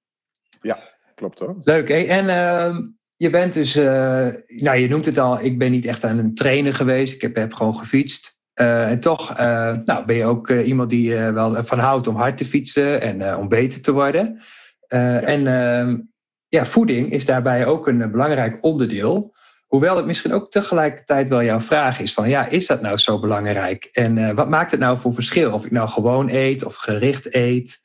Ja, 0.60 0.78
klopt 1.14 1.38
hoor. 1.38 1.56
Leuk. 1.62 1.88
Hé? 1.88 2.02
En 2.02 2.24
uh, 2.24 2.78
je 3.16 3.30
bent 3.30 3.54
dus... 3.54 3.74
nou, 3.74 4.76
je 4.76 4.88
noemt 4.88 5.06
het 5.06 5.18
al. 5.18 5.40
Ik 5.40 5.58
ben 5.58 5.70
niet 5.70 5.86
echt 5.86 6.04
aan 6.04 6.18
een 6.18 6.34
trainer 6.34 6.74
geweest. 6.74 7.14
Ik 7.14 7.20
heb, 7.20 7.36
heb 7.36 7.54
gewoon 7.54 7.76
gefietst. 7.76 8.38
en 8.54 9.00
toch 9.00 9.38
nou, 9.84 10.04
ben 10.06 10.16
je 10.16 10.24
ook 10.24 10.50
iemand 10.50 10.90
die 10.90 11.14
wel 11.14 11.64
van 11.64 11.78
houdt 11.78 12.06
om 12.06 12.16
hard 12.16 12.38
te 12.38 12.44
fietsen. 12.44 13.00
En 13.00 13.36
om 13.36 13.48
beter 13.48 13.82
te 13.82 13.92
worden. 13.92 14.40
Ja. 14.88 15.20
En 15.20 16.08
ja, 16.48 16.64
voeding 16.64 17.12
is 17.12 17.24
daarbij 17.24 17.66
ook 17.66 17.86
een 17.86 18.10
belangrijk 18.10 18.58
onderdeel... 18.60 19.32
Hoewel 19.74 19.96
het 19.96 20.06
misschien 20.06 20.32
ook 20.32 20.50
tegelijkertijd 20.50 21.28
wel 21.28 21.42
jouw 21.42 21.60
vraag 21.60 22.00
is 22.00 22.12
van 22.12 22.28
ja, 22.28 22.46
is 22.46 22.66
dat 22.66 22.80
nou 22.80 22.96
zo 22.96 23.18
belangrijk? 23.18 23.84
En 23.92 24.16
uh, 24.16 24.30
wat 24.30 24.48
maakt 24.48 24.70
het 24.70 24.80
nou 24.80 24.98
voor 24.98 25.14
verschil? 25.14 25.52
Of 25.52 25.64
ik 25.64 25.70
nou 25.70 25.88
gewoon 25.88 26.28
eet 26.30 26.64
of 26.64 26.74
gericht 26.74 27.34
eet. 27.34 27.80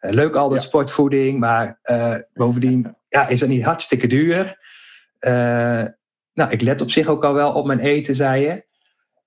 Uh, 0.00 0.10
leuk 0.10 0.34
al 0.34 0.48
dat 0.48 0.60
ja. 0.60 0.66
sportvoeding, 0.66 1.38
maar 1.38 1.80
uh, 1.84 2.14
bovendien 2.32 2.96
ja, 3.08 3.28
is 3.28 3.40
dat 3.40 3.48
niet 3.48 3.64
hartstikke 3.64 4.06
duur. 4.06 4.58
nou, 6.34 6.50
ik 6.50 6.60
let 6.60 6.80
op 6.80 6.90
zich 6.90 7.06
ook 7.06 7.24
al 7.24 7.34
wel 7.34 7.52
op 7.52 7.66
mijn 7.66 7.80
eten, 7.80 8.14
zei 8.14 8.42
je. 8.42 8.64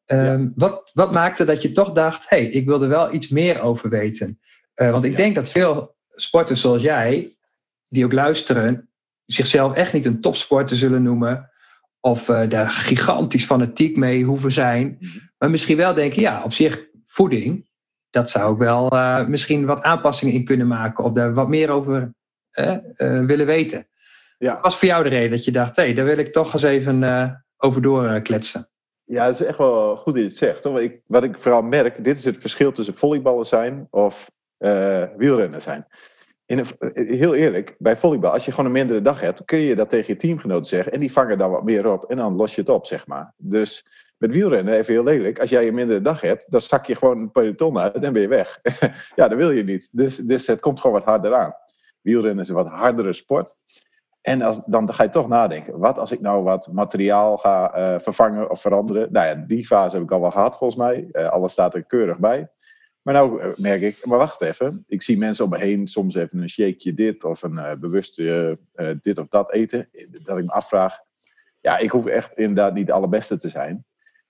Um, 0.06 0.42
ja. 0.42 0.52
wat, 0.56 0.92
wat 0.94 1.12
maakte 1.12 1.44
dat 1.44 1.62
je 1.62 1.72
toch 1.72 1.92
dacht, 1.92 2.30
hé, 2.30 2.38
hey, 2.38 2.46
ik 2.46 2.66
wil 2.66 2.82
er 2.82 2.90
wel 2.90 3.14
iets 3.14 3.30
meer 3.30 3.62
over 3.62 3.90
weten? 3.90 4.40
want 4.76 5.04
ik 5.04 5.16
denk 5.16 5.36
dat 5.36 5.50
veel 5.50 5.96
sporters 6.14 6.62
zoals 6.62 6.82
jij, 6.82 7.36
die 7.88 8.06
ook 8.06 8.14
luisteren, 8.14 8.90
zichzelf 9.26 9.74
echt 9.74 9.94
niet 9.94 10.06
een 10.06 10.22
topsporter 10.22 10.78
zullen 10.78 11.04
noemen 11.04 11.50
of 12.06 12.30
uh, 12.30 12.50
daar 12.50 12.69
gigantisch 12.69 13.46
fanatiek 13.46 13.98
mee 13.98 14.24
hoeven 14.24 14.52
zijn. 14.52 14.98
Mhm. 15.00 15.18
Maar 15.38 15.50
misschien 15.50 15.78
wel 15.78 15.94
denken, 15.94 16.22
ja, 16.22 16.44
op 16.44 16.54
zich 16.54 16.86
voeding, 17.04 17.69
dat 18.10 18.30
zou 18.30 18.54
ik 18.54 18.57
wel 18.57 18.94
uh, 18.94 19.28
misschien 19.28 19.66
wat 19.66 19.81
aanpassingen 19.81 20.34
in 20.34 20.46
kunnen 20.46 20.68
maken 20.68 21.04
of 21.04 21.13
daar 21.13 21.34
wat 21.34 21.48
meer 21.48 21.69
over 21.69 22.13
uh, 22.60 22.78
willen 23.25 23.46
weten. 23.46 23.88
Ja. 24.38 24.54
Wat 24.54 24.62
was 24.62 24.78
voor 24.78 24.88
jou 24.88 25.04
de 25.04 25.10
reden 25.10 25.30
dat 25.30 25.46
je 25.46 25.52
dacht, 25.52 25.75
hé, 25.75 25.84
hey, 25.84 25.94
daar 25.94 26.06
wil 26.06 26.18
ik 26.18 26.31
toch 26.31 26.54
eens 26.54 26.63
even 26.63 27.44
over 27.57 27.81
doorkletsen? 27.81 28.69
Ja, 29.04 29.26
het 29.26 29.40
is 29.40 29.45
echt 29.45 29.57
wel 29.57 29.97
goed 29.97 30.14
dat 30.14 30.24
je 30.24 30.30
het 30.30 30.38
zegt. 30.38 30.64
Hoor. 30.64 30.81
Ik, 30.81 31.00
wat 31.06 31.24
ik 31.24 31.40
vooral 31.40 31.62
merk, 31.62 32.04
dit 32.04 32.18
is 32.18 32.26
het 32.26 32.38
verschil 32.38 32.71
tussen 32.71 32.94
volleyballen 32.94 33.45
zijn 33.45 33.88
of 33.90 34.31
wielrennen 35.18 35.62
zijn 35.62 35.88
een, 36.45 36.66
eh, 36.80 37.18
heel 37.18 37.35
eerlijk, 37.35 37.75
bij 37.78 37.97
volleybal, 37.97 38.31
als 38.31 38.45
je 38.45 38.52
gewoon 38.52 38.66
een 38.66 38.71
mindere 38.71 39.02
dag 39.02 39.21
hebt, 39.21 39.45
kun 39.45 39.59
je 39.59 39.75
dat 39.75 39.90
tegen 39.90 40.14
je 40.14 40.19
teamgenoten 40.19 40.66
zeggen. 40.66 40.92
En 40.92 40.99
die 40.99 41.11
vangen 41.11 41.37
dan 41.37 41.52
wat 41.52 41.64
meer 41.64 41.92
op 41.92 42.06
en 42.06 42.18
dan 42.18 42.35
los 42.35 42.56
je 42.56 42.61
het 42.61 42.69
op, 42.69 42.85
zeg 42.85 43.07
maar. 43.07 43.33
Dus 43.37 43.85
met 44.18 44.31
wielrennen, 44.31 44.73
even 44.73 44.94
heel 44.94 45.04
lelijk, 45.04 45.40
als 45.40 45.49
jij 45.49 45.68
een 45.68 45.73
mindere 45.73 46.02
dag 46.02 46.21
hebt, 46.21 46.52
dan 46.52 46.61
zak 46.61 46.85
je 46.85 46.95
gewoon 46.95 47.19
een 47.19 47.31
peloton 47.31 47.78
uit 47.78 48.04
en 48.04 48.14
ben 48.14 48.21
je 48.21 48.28
weg. 48.28 48.59
ja, 49.16 49.28
dat 49.28 49.37
wil 49.37 49.52
je 49.52 49.64
niet. 49.64 49.90
Dus, 49.92 50.18
dus 50.18 50.47
het 50.47 50.59
komt 50.59 50.80
gewoon 50.80 50.95
wat 50.95 51.06
harder 51.06 51.33
aan. 51.33 51.54
Wielrennen 52.02 52.44
is 52.44 52.49
een 52.49 52.56
wat 52.56 52.69
hardere 52.69 53.14
sport. 53.14 53.56
En 54.21 54.40
dan 54.66 54.94
ga 54.94 55.04
je 55.04 55.09
toch 55.09 55.28
nadenken, 55.28 55.80
wat 55.80 55.97
als 55.97 56.11
ik 56.11 56.21
nou 56.21 56.44
wat 56.44 56.68
materiaal 56.71 57.37
ga 57.37 57.78
uh, 57.78 57.99
vervangen 57.99 58.49
of 58.49 58.61
veranderen? 58.61 59.11
Nou 59.11 59.28
ja, 59.28 59.35
die 59.47 59.66
fase 59.66 59.95
heb 59.95 60.04
ik 60.06 60.11
al 60.11 60.21
wel 60.21 60.31
gehad 60.31 60.57
volgens 60.57 60.80
mij. 60.80 61.09
Alles 61.30 61.52
staat 61.52 61.73
er 61.73 61.85
keurig 61.85 62.19
bij. 62.19 62.49
Maar 63.06 63.14
nou 63.14 63.42
eh, 63.42 63.50
merk 63.56 63.81
ik, 63.81 64.06
maar 64.06 64.18
wacht 64.18 64.42
even. 64.42 64.83
Ik 64.88 65.02
zie 65.02 65.18
mensen 65.18 65.44
om 65.44 65.50
me 65.50 65.57
heen 65.57 65.88
soms 65.88 66.16
even 66.16 66.42
een 66.42 66.50
shakeje 66.50 66.94
dit 66.94 67.24
of 67.24 67.44
een 67.44 67.54
uh, 67.54 67.71
bewuste 67.80 68.57
uh, 68.76 68.90
dit 69.02 69.18
of 69.18 69.28
dat 69.28 69.52
eten. 69.52 69.90
Dat 70.09 70.38
ik 70.38 70.45
me 70.45 70.52
afvraag. 70.52 71.00
Ja, 71.62 71.78
ik 71.78 71.90
hoef 71.90 72.06
echt 72.06 72.38
inderdaad 72.38 72.74
niet 72.74 72.88
de 72.88 72.94
allerbeste 72.94 73.38
te 73.38 73.50
zijn. 73.50 73.85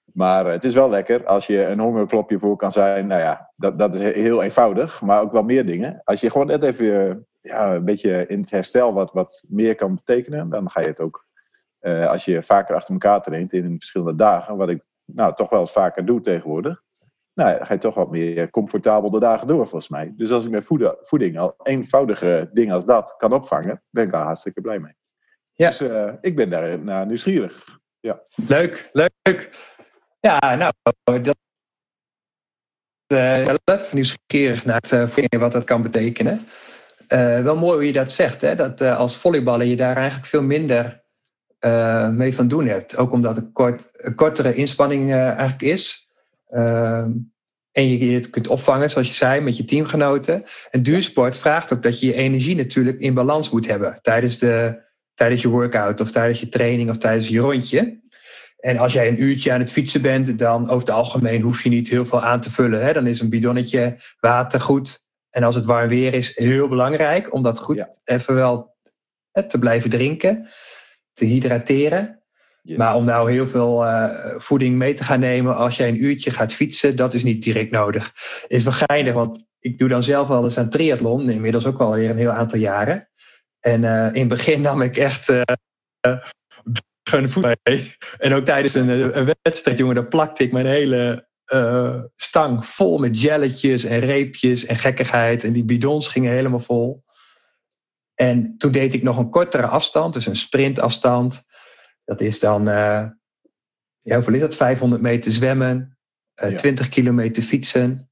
Maar 0.05 0.45
het 0.45 0.63
is 0.63 0.73
wel 0.73 0.89
lekker 0.89 1.25
als 1.25 1.47
je 1.47 1.63
een 1.63 1.79
hongerklopje 1.79 2.39
voor 2.39 2.55
kan 2.55 2.71
zijn. 2.71 3.07
Nou 3.07 3.21
ja, 3.21 3.51
dat, 3.55 3.79
dat 3.79 3.95
is 3.95 4.01
heel 4.01 4.43
eenvoudig. 4.43 5.01
Maar 5.01 5.21
ook 5.21 5.31
wel 5.31 5.43
meer 5.43 5.65
dingen. 5.65 6.01
Als 6.03 6.21
je 6.21 6.29
gewoon 6.29 6.47
net 6.47 6.63
even 6.63 7.25
ja, 7.41 7.75
een 7.75 7.85
beetje 7.85 8.27
in 8.27 8.39
het 8.39 8.51
herstel 8.51 8.93
wat, 8.93 9.11
wat 9.11 9.45
meer 9.49 9.75
kan 9.75 9.95
betekenen. 9.95 10.49
Dan 10.49 10.69
ga 10.69 10.81
je 10.81 10.87
het 10.87 10.99
ook. 10.99 11.25
als 12.07 12.25
je 12.25 12.43
vaker 12.43 12.75
achter 12.75 12.93
elkaar 12.93 13.21
traint 13.21 13.53
in 13.53 13.75
verschillende 13.75 14.15
dagen. 14.15 14.57
Wat 14.57 14.69
ik 14.69 14.83
nou 15.05 15.35
toch 15.35 15.49
wel 15.49 15.59
eens 15.59 15.71
vaker 15.71 16.05
doe 16.05 16.21
tegenwoordig 16.21 16.83
nou, 17.35 17.57
dan 17.57 17.65
ga 17.65 17.73
je 17.73 17.79
toch 17.79 17.95
wat 17.95 18.11
meer 18.11 18.49
comfortabel 18.49 19.09
de 19.09 19.19
dagen 19.19 19.47
door, 19.47 19.67
volgens 19.67 19.87
mij. 19.87 20.13
Dus 20.17 20.31
als 20.31 20.45
ik 20.45 20.51
met 20.51 20.67
voeding 21.01 21.39
al 21.39 21.55
eenvoudige 21.63 22.49
dingen 22.53 22.73
als 22.73 22.85
dat 22.85 23.15
kan 23.17 23.33
opvangen, 23.33 23.83
ben 23.89 24.05
ik 24.05 24.11
daar 24.11 24.25
hartstikke 24.25 24.61
blij 24.61 24.79
mee. 24.79 24.93
Ja. 25.53 25.69
Dus 25.69 25.81
uh, 25.81 26.13
ik 26.21 26.35
ben 26.35 26.49
daar 26.49 26.79
naar 26.79 27.05
nieuwsgierig. 27.05 27.79
Ja. 27.99 28.21
Leuk, 28.47 28.89
leuk. 28.91 29.49
Ja, 30.19 30.55
nou, 30.55 30.73
dat 31.21 31.37
uh, 33.13 33.55
zelf 33.65 33.93
nieuwsgierig 33.93 34.65
naar 34.65 34.83
het 34.87 35.17
uh, 35.17 35.39
wat 35.39 35.51
dat 35.51 35.63
kan 35.63 35.81
betekenen. 35.81 36.39
Uh, 37.07 37.41
wel 37.41 37.55
mooi 37.55 37.73
hoe 37.73 37.85
je 37.85 37.91
dat 37.91 38.11
zegt, 38.11 38.41
hè? 38.41 38.55
dat 38.55 38.81
als 38.81 39.17
volleyballer 39.17 39.65
je 39.65 39.75
daar 39.75 39.95
eigenlijk 39.97 40.27
veel 40.27 40.43
minder 40.43 41.03
mee 42.11 42.35
van 42.35 42.47
doen 42.47 42.67
hebt. 42.67 42.97
Ook 42.97 43.11
omdat 43.11 43.35
het 43.35 43.51
kort, 43.53 43.89
een 43.91 44.15
kortere 44.15 44.55
inspanning 44.55 45.13
eigenlijk 45.13 45.61
is. 45.61 46.04
Ehm, 46.47 47.11
en 47.71 47.87
je, 47.87 48.13
het 48.13 48.29
kunt 48.29 48.47
opvangen, 48.47 48.89
zoals 48.89 49.07
je 49.07 49.13
zei, 49.13 49.41
met 49.41 49.57
je 49.57 49.63
teamgenoten. 49.63 50.43
En 50.71 50.83
duursport 50.83 51.37
vraagt 51.37 51.73
ook 51.73 51.83
dat 51.83 51.99
je 51.99 52.05
je 52.05 52.13
energie 52.13 52.55
natuurlijk 52.55 52.99
in 52.99 53.13
balans 53.13 53.49
moet 53.49 53.67
hebben 53.67 53.99
tijdens, 54.01 54.37
de, 54.37 54.81
tijdens 55.13 55.41
je 55.41 55.47
workout 55.47 56.01
of 56.01 56.11
tijdens 56.11 56.39
je 56.39 56.49
training 56.49 56.89
of 56.89 56.97
tijdens 56.97 57.27
je 57.27 57.39
rondje. 57.39 58.03
En 58.57 58.77
als 58.77 58.93
jij 58.93 59.07
een 59.07 59.21
uurtje 59.21 59.51
aan 59.51 59.59
het 59.59 59.71
fietsen 59.71 60.01
bent, 60.01 60.37
dan 60.37 60.63
over 60.63 60.79
het 60.79 60.89
algemeen 60.89 61.41
hoef 61.41 61.63
je 61.63 61.69
niet 61.69 61.89
heel 61.89 62.05
veel 62.05 62.21
aan 62.21 62.41
te 62.41 62.51
vullen. 62.51 62.85
Hè? 62.85 62.93
Dan 62.93 63.07
is 63.07 63.19
een 63.19 63.29
bidonnetje 63.29 63.95
water 64.19 64.61
goed. 64.61 65.03
En 65.29 65.43
als 65.43 65.55
het 65.55 65.65
warm 65.65 65.87
weer 65.87 66.13
is, 66.13 66.37
heel 66.37 66.67
belangrijk 66.67 67.33
om 67.33 67.41
dat 67.41 67.59
goed 67.59 67.99
even 68.03 68.35
wel 68.35 68.75
te 69.47 69.59
blijven 69.59 69.89
drinken, 69.89 70.47
te 71.13 71.25
hydrateren. 71.25 72.23
Maar 72.65 72.95
om 72.95 73.05
nou 73.05 73.31
heel 73.31 73.47
veel 73.47 73.85
uh, 73.85 74.09
voeding 74.37 74.75
mee 74.75 74.93
te 74.93 75.03
gaan 75.03 75.19
nemen 75.19 75.55
als 75.55 75.77
jij 75.77 75.87
een 75.87 76.03
uurtje 76.03 76.31
gaat 76.31 76.53
fietsen, 76.53 76.95
dat 76.95 77.13
is 77.13 77.23
niet 77.23 77.43
direct 77.43 77.71
nodig. 77.71 78.13
Is 78.47 78.63
wel 78.63 78.73
geinig, 78.73 79.13
want 79.13 79.45
ik 79.59 79.77
doe 79.77 79.89
dan 79.89 80.03
zelf 80.03 80.27
wel 80.27 80.43
eens 80.43 80.57
aan 80.57 80.69
triathlon, 80.69 81.29
inmiddels 81.29 81.65
ook 81.65 81.79
alweer 81.79 82.09
een 82.09 82.17
heel 82.17 82.31
aantal 82.31 82.59
jaren. 82.59 83.09
En 83.59 83.81
uh, 83.83 84.05
in 84.05 84.19
het 84.19 84.27
begin 84.27 84.61
nam 84.61 84.81
ik 84.81 84.97
echt 84.97 85.29
uh, 85.29 85.41
voet 87.03 87.57
mee. 87.63 87.93
En 88.17 88.33
ook 88.33 88.45
tijdens 88.45 88.73
een, 88.73 89.17
een, 89.17 89.33
wedstrijd, 89.41 89.77
jongen, 89.77 89.95
dan 89.95 90.07
plakte 90.07 90.43
ik 90.43 90.51
mijn 90.51 90.65
hele 90.65 91.27
stang 92.15 92.65
vol 92.65 92.97
met 92.97 93.21
jelletjes 93.21 93.83
en 93.83 93.99
reepjes 93.99 94.65
en 94.65 94.75
gekkigheid. 94.75 95.43
En 95.43 95.53
die 95.53 95.65
bidons 95.65 96.07
gingen 96.07 96.31
helemaal 96.31 96.59
vol. 96.59 97.03
En 98.15 98.57
toen 98.57 98.71
deed 98.71 98.93
ik 98.93 99.03
nog 99.03 99.17
een 99.17 99.29
kortere 99.29 99.67
afstand, 99.67 100.13
dus 100.13 100.25
een 100.25 100.35
sprintafstand. 100.35 101.43
Dat 102.05 102.21
is 102.21 102.39
dan, 102.39 102.61
uh, 102.67 103.05
ja, 104.01 104.15
hoeveel 104.15 104.33
is 104.33 104.39
dat? 104.39 104.55
500 104.55 105.01
meter 105.01 105.31
zwemmen, 105.31 105.97
uh, 106.43 106.49
ja. 106.49 106.55
20 106.55 106.89
kilometer 106.89 107.43
fietsen 107.43 108.09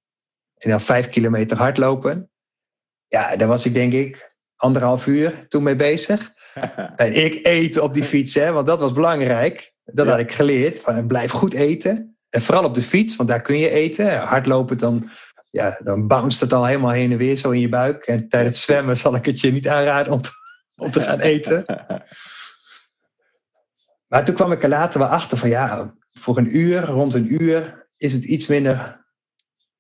en 0.58 0.70
dan 0.70 0.82
5 0.82 1.10
kilometer 1.10 1.58
hardlopen. 1.58 2.32
Ja, 3.08 3.36
daar 3.36 3.48
was 3.48 3.66
ik 3.66 3.74
denk 3.74 3.94
ik 3.94 4.36
anderhalf 4.56 5.08
uur 5.08 5.46
toen 5.48 5.64
mee 5.64 5.76
bezig. 5.76 6.30
en 6.96 7.14
ik 7.14 7.40
eet 7.46 7.80
op 7.80 7.94
die 7.94 8.04
fiets, 8.04 8.34
hè, 8.34 8.52
want 8.52 8.68
dat 8.68 8.80
was 8.80 8.94
belangrijk. 8.94 9.74
Dat 9.84 10.06
ja. 10.06 10.12
had 10.12 10.22
ik 10.22 10.32
geleerd. 10.32 10.80
Van, 10.80 11.08
blijf 11.08 11.32
goed 11.32 11.54
eten. 11.54 12.18
En 12.30 12.42
vooral 12.42 12.64
op 12.64 12.76
de 12.76 12.82
fiets, 12.82 13.16
want 13.16 13.30
daar 13.30 13.42
kun 13.42 13.58
je 13.58 13.70
eten. 13.70 14.20
Hardlopen, 14.20 14.78
dan, 14.78 15.10
ja, 15.50 15.80
dan 15.84 16.08
bounce 16.08 16.44
het 16.44 16.54
al 16.54 16.66
helemaal 16.66 16.92
heen 16.92 17.12
en 17.12 17.18
weer 17.18 17.36
zo 17.36 17.52
in 17.52 17.60
je 17.60 17.70
buik. 17.70 18.06
En 18.06 18.30
tijdens 18.30 18.54
het 18.54 18.64
zwemmen 18.64 18.98
zal 18.98 19.16
ik 19.16 19.26
het 19.26 19.40
je 19.40 19.52
niet 19.52 19.68
aanraden 19.68 20.14
om 20.14 20.22
te, 20.22 20.30
om 20.76 20.92
te 20.92 21.02
gaan 21.02 21.20
eten. 21.20 21.66
Maar 24.14 24.26
toen 24.26 24.36
kwam 24.36 24.52
ik 24.52 24.64
er 24.64 24.70
later 24.70 25.00
wel 25.00 25.08
achter 25.08 25.38
van 25.38 25.50
ja, 25.50 25.96
voor 26.12 26.38
een 26.38 26.58
uur, 26.58 26.86
rond 26.86 27.14
een 27.14 27.42
uur, 27.42 27.88
is 27.98 28.14
het 28.14 28.24
iets 28.24 28.48
minder 28.48 29.06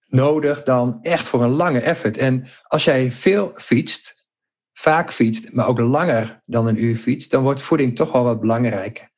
nodig 0.07 0.63
dan 0.63 0.99
echt 1.01 1.25
voor 1.25 1.43
een 1.43 1.49
lange 1.49 1.79
effort. 1.79 2.17
En 2.17 2.45
als 2.63 2.83
jij 2.83 3.11
veel 3.11 3.51
fietst, 3.55 4.27
vaak 4.71 5.11
fietst, 5.11 5.51
maar 5.51 5.67
ook 5.67 5.79
langer 5.79 6.41
dan 6.45 6.67
een 6.67 6.83
uur 6.83 6.95
fietst, 6.95 7.31
dan 7.31 7.43
wordt 7.43 7.61
voeding 7.61 7.95
toch 7.95 8.11
wel 8.11 8.23
wat 8.23 8.39
belangrijker. 8.39 9.09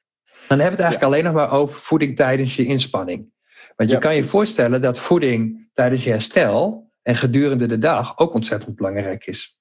Dan 0.48 0.60
hebben 0.60 0.77
we 0.77 0.84
het 0.84 0.91
eigenlijk 0.93 1.03
alleen 1.03 1.24
nog 1.24 1.34
maar 1.34 1.51
over 1.51 1.79
voeding 1.79 2.15
tijdens 2.15 2.55
je 2.55 2.65
inspanning. 2.65 3.31
Want 3.75 3.89
je 3.89 3.98
kan 3.98 4.15
je 4.15 4.24
voorstellen 4.24 4.81
dat 4.81 5.00
voeding 5.00 5.69
tijdens 5.74 6.03
je 6.03 6.10
herstel 6.10 6.91
en 7.01 7.15
gedurende 7.15 7.65
de 7.65 7.79
dag 7.79 8.17
ook 8.17 8.34
ontzettend 8.34 8.75
belangrijk 8.75 9.25
is. 9.25 9.60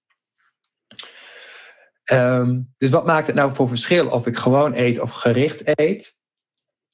Um, 2.13 2.75
dus 2.79 2.91
wat 2.91 3.07
maakt 3.07 3.27
het 3.27 3.37
nou 3.37 3.53
voor 3.53 3.69
verschil 3.69 4.09
of 4.09 4.27
ik 4.27 4.37
gewoon 4.37 4.75
eet 4.75 5.01
of 5.01 5.11
gericht 5.11 5.63
eet? 5.65 6.19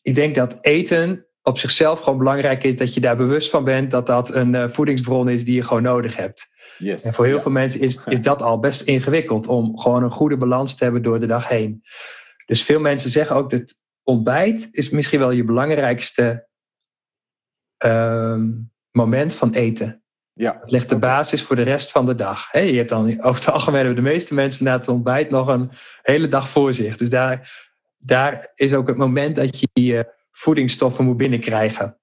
Ik 0.02 0.14
denk 0.14 0.34
dat 0.34 0.58
eten 0.60 1.26
op 1.42 1.58
zichzelf 1.58 2.00
gewoon 2.00 2.18
belangrijk 2.18 2.64
is 2.64 2.76
dat 2.76 2.94
je 2.94 3.00
daar 3.00 3.16
bewust 3.16 3.50
van 3.50 3.64
bent 3.64 3.90
dat 3.90 4.06
dat 4.06 4.34
een 4.34 4.54
uh, 4.54 4.68
voedingsbron 4.68 5.28
is 5.28 5.44
die 5.44 5.54
je 5.54 5.62
gewoon 5.62 5.82
nodig 5.82 6.16
hebt. 6.16 6.48
Yes. 6.78 7.02
En 7.02 7.12
voor 7.12 7.26
heel 7.26 7.40
veel 7.40 7.50
mensen 7.50 7.80
is, 7.80 8.04
is 8.04 8.20
dat 8.20 8.42
al 8.42 8.58
best 8.58 8.80
ingewikkeld 8.80 9.46
om 9.46 9.78
gewoon 9.78 10.02
een 10.02 10.10
goede 10.10 10.36
balans 10.36 10.74
te 10.74 10.84
hebben 10.84 11.02
door 11.02 11.20
de 11.20 11.26
dag 11.26 11.48
heen. 11.48 11.82
Dus 12.46 12.62
veel 12.62 12.80
mensen 12.80 13.10
zeggen 13.10 13.36
ook 13.36 13.50
dat 13.50 13.76
ontbijt 14.02 14.68
is 14.70 14.90
misschien 14.90 15.18
wel 15.18 15.30
je 15.30 15.44
belangrijkste 15.44 16.48
um, 17.84 18.72
moment 18.90 19.34
van 19.34 19.52
eten. 19.52 20.02
Ja. 20.32 20.58
Het 20.60 20.70
legt 20.70 20.88
de 20.88 20.98
basis 20.98 21.42
voor 21.42 21.56
de 21.56 21.62
rest 21.62 21.90
van 21.90 22.06
de 22.06 22.14
dag. 22.14 22.52
je 22.52 22.58
hebt 22.58 22.88
dan 22.88 23.22
over 23.22 23.44
het 23.44 23.52
algemeen 23.52 23.84
hebben 23.84 24.04
de 24.04 24.10
meeste 24.10 24.34
mensen 24.34 24.64
na 24.64 24.72
het 24.72 24.88
ontbijt 24.88 25.30
nog 25.30 25.48
een 25.48 25.70
hele 26.02 26.28
dag 26.28 26.48
voor 26.48 26.74
zich. 26.74 26.96
Dus 26.96 27.10
daar, 27.10 27.50
daar 27.98 28.52
is 28.54 28.74
ook 28.74 28.88
het 28.88 28.96
moment 28.96 29.36
dat 29.36 29.60
je 29.60 29.68
je 29.72 30.12
voedingsstoffen 30.30 31.04
moet 31.04 31.16
binnenkrijgen. 31.16 31.98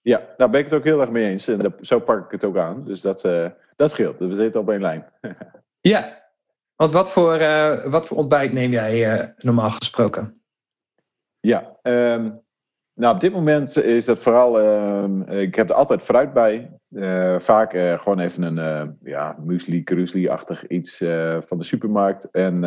Ja, 0.00 0.22
daar 0.36 0.50
ben 0.50 0.60
ik 0.60 0.66
het 0.66 0.74
ook 0.74 0.84
heel 0.84 1.00
erg 1.00 1.10
mee 1.10 1.30
eens. 1.30 1.48
En 1.48 1.74
zo 1.80 2.00
pak 2.00 2.24
ik 2.24 2.30
het 2.30 2.44
ook 2.44 2.56
aan. 2.56 2.84
Dus 2.84 3.00
dat, 3.00 3.24
uh, 3.24 3.46
dat 3.76 3.90
scheelt. 3.90 4.18
We 4.18 4.34
zitten 4.34 4.60
op 4.60 4.70
één 4.70 4.80
lijn. 4.80 5.12
ja, 5.80 6.30
want 6.76 6.92
wat 6.92 7.10
voor, 7.10 7.40
uh, 7.40 7.84
wat 7.84 8.06
voor 8.06 8.16
ontbijt 8.16 8.52
neem 8.52 8.70
jij 8.70 9.34
normaal 9.36 9.70
gesproken? 9.70 10.42
Ja, 11.40 11.76
um, 11.82 12.41
nou, 12.94 13.14
op 13.14 13.20
dit 13.20 13.32
moment 13.32 13.76
is 13.76 14.04
dat 14.04 14.18
vooral. 14.18 14.60
Uh, 14.60 15.40
ik 15.40 15.54
heb 15.54 15.68
er 15.68 15.74
altijd 15.74 16.02
fruit 16.02 16.32
bij. 16.32 16.70
Uh, 16.90 17.38
vaak 17.38 17.74
uh, 17.74 17.98
gewoon 17.98 18.18
even 18.18 18.42
een 18.42 18.96
ja, 19.02 19.36
muesli, 19.44 19.82
krusli-achtig 19.82 20.66
iets 20.66 20.96
van 21.46 21.58
de 21.58 21.64
supermarkt. 21.64 22.30
En 22.30 22.60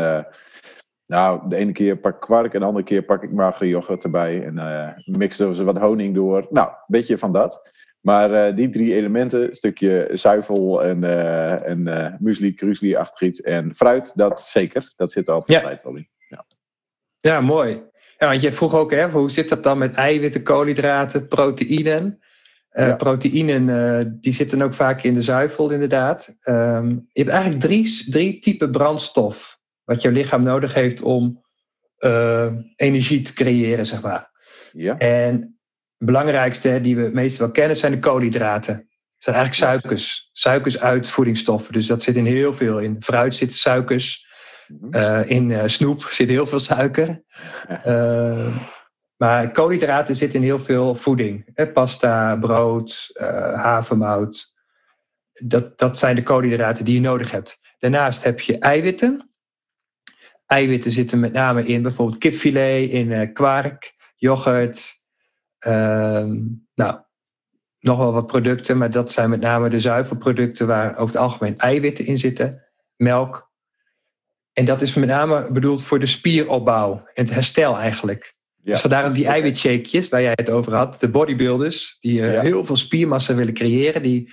nou, 1.06 1.50
de 1.50 1.56
ene 1.56 1.72
keer 1.72 1.98
pak 1.98 2.14
ik 2.14 2.20
kwark 2.20 2.54
en 2.54 2.60
de 2.60 2.66
andere 2.66 2.86
keer 2.86 3.02
pak 3.02 3.24
ik 3.24 3.32
magere 3.32 3.68
yoghurt 3.68 4.04
erbij. 4.04 4.46
En 4.46 4.96
mix 5.06 5.40
er 5.40 5.64
wat 5.64 5.78
honing 5.78 6.16
door. 6.16 6.48
Nou, 6.50 6.68
een 6.68 6.76
beetje 6.88 7.18
van 7.18 7.34
dat. 7.34 7.74
Maar 8.02 8.56
die 8.56 8.70
drie 8.70 8.94
elementen, 8.94 9.48
een 9.48 9.56
stukje 9.56 10.10
zuivel 10.14 10.84
en, 10.84 11.04
en 11.66 12.18
muesli, 12.20 12.54
krusli-achtig 12.54 13.22
iets 13.22 13.42
en 13.42 13.76
fruit, 13.76 14.12
dat 14.16 14.42
zeker. 14.42 14.94
Dat 14.96 15.12
zit 15.12 15.28
er 15.28 15.34
altijd 15.34 15.62
ja. 15.62 15.80
wel 15.84 15.96
in. 15.96 16.10
Ja, 16.30 16.46
ja 17.18 17.42
mooi. 17.42 17.84
Ja, 18.18 18.28
want 18.28 18.42
je 18.42 18.52
vroeg 18.52 18.76
ook, 18.76 18.92
hè, 18.92 19.10
hoe 19.10 19.32
zit 19.32 19.50
dat 19.50 19.64
dan 19.64 19.78
met 19.78 19.94
eiwitten, 19.94 20.44
koolhydraten, 20.44 21.28
proteïnen? 21.28 22.20
Uh, 22.72 22.88
ja. 22.88 22.96
Proteïnen 22.96 23.68
uh, 23.68 24.12
die 24.22 24.34
zitten 24.34 24.62
ook 24.62 24.74
vaak 24.74 25.04
in 25.04 25.14
de 25.14 25.22
zuivel, 25.22 25.72
inderdaad. 25.72 26.36
Um, 26.44 27.08
je 27.12 27.22
hebt 27.22 27.30
eigenlijk 27.30 27.62
drie, 27.62 28.06
drie 28.10 28.40
typen 28.40 28.72
brandstof 28.72 29.60
wat 29.84 30.02
jouw 30.02 30.12
lichaam 30.12 30.44
nodig 30.44 30.74
heeft 30.74 31.02
om 31.02 31.44
uh, 32.00 32.52
energie 32.76 33.22
te 33.22 33.34
creëren, 33.34 33.86
zeg 33.86 34.02
maar. 34.02 34.32
Ja. 34.72 34.98
En 34.98 35.60
de 35.98 36.06
belangrijkste 36.06 36.82
die 36.82 36.96
we 36.96 37.02
het 37.02 37.14
meest 37.14 37.38
wel 37.38 37.52
kennen 37.52 37.78
zijn 37.78 37.92
de 37.92 38.00
koolhydraten. 38.00 38.76
Dat 38.76 38.88
zijn 39.18 39.36
eigenlijk 39.36 39.72
suikers. 39.72 40.30
Suikers 40.32 40.80
uit 40.80 41.10
voedingsstoffen. 41.10 41.74
Dus 41.74 41.88
dat 41.88 42.04
zit 42.04 42.16
in 42.16 42.26
heel 42.26 42.54
veel. 42.54 42.80
In 42.80 43.02
fruit 43.02 43.36
zitten 43.36 43.58
suikers. 43.58 44.25
Uh, 44.92 45.30
in 45.30 45.50
uh, 45.50 45.64
snoep 45.66 46.04
zit 46.04 46.30
heel 46.30 46.48
veel 46.48 46.60
suiker. 46.60 47.24
Uh, 47.88 48.58
maar 49.16 49.52
koolhydraten 49.52 50.16
zitten 50.16 50.40
in 50.40 50.46
heel 50.46 50.60
veel 50.60 50.96
voeding. 50.96 51.50
Hè? 51.54 51.68
Pasta, 51.68 52.36
brood, 52.36 53.10
havermout. 53.56 54.54
Dat, 55.32 55.78
dat 55.78 56.00
zijn 56.00 56.16
de 56.16 56.24
koolhydraten 56.24 56.86
die 56.86 56.94
je 56.94 57.02
nodig 57.02 57.32
hebt. 57.32 57.60
Daarnaast 57.80 58.24
heb 58.24 58.40
je 58.40 58.58
eiwitten. 58.58 59.30
Eiwitten 60.46 60.92
zitten 60.92 61.20
met 61.20 61.34
name 61.34 61.66
in 61.66 61.82
bijvoorbeeld 61.82 62.18
kipfilet, 62.18 62.92
in 62.92 63.34
kwark, 63.34 63.96
yoghurt. 64.16 64.94
Ehm, 65.60 66.42
nou, 66.76 67.00
nog 67.80 67.98
wel 67.98 68.14
wat 68.14 68.28
producten, 68.28 68.78
maar 68.78 68.92
dat 68.92 69.12
zijn 69.12 69.30
met 69.30 69.40
name 69.40 69.70
de 69.70 69.80
zuivelproducten 69.80 70.68
waar 70.68 70.92
over 70.92 71.16
het 71.16 71.24
algemeen 71.24 71.58
eiwitten 71.58 72.06
in 72.06 72.18
zitten. 72.18 72.64
Melk, 72.96 73.52
en 74.56 74.66
dat 74.66 74.82
is 74.82 74.94
met 74.94 75.10
name 75.10 75.52
bedoeld 75.52 75.84
voor 75.84 76.00
de 76.00 76.06
spieropbouw 76.06 76.94
en 77.14 77.24
het 77.26 77.34
herstel 77.34 77.78
eigenlijk. 77.78 78.34
Ja. 78.56 78.72
Dus 78.72 78.82
vandaar 78.82 79.14
die 79.14 79.28
eiwitshakejes 79.28 80.10
waar 80.10 80.22
jij 80.22 80.34
het 80.36 80.50
over 80.50 80.76
had. 80.76 81.00
De 81.00 81.10
bodybuilders 81.10 81.98
die 82.00 82.20
uh, 82.20 82.40
heel 82.40 82.66
veel 82.66 82.76
spiermassa 82.76 83.36
willen 83.36 83.54
creëren. 83.54 84.02
Die 84.02 84.32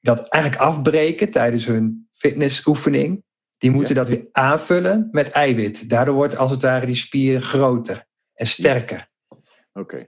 dat 0.00 0.28
eigenlijk 0.28 0.62
afbreken 0.62 1.30
tijdens 1.30 1.66
hun 1.66 2.08
fitnessoefening. 2.12 3.22
Die 3.58 3.70
moeten 3.70 3.94
dat 3.94 4.08
weer 4.08 4.28
aanvullen 4.32 5.08
met 5.10 5.30
eiwit. 5.30 5.88
Daardoor 5.88 6.14
wordt 6.14 6.36
als 6.36 6.50
het 6.50 6.62
ware 6.62 6.86
die 6.86 6.94
spier 6.94 7.40
groter 7.40 8.06
en 8.34 8.46
sterker. 8.46 9.08
Oké. 9.72 10.06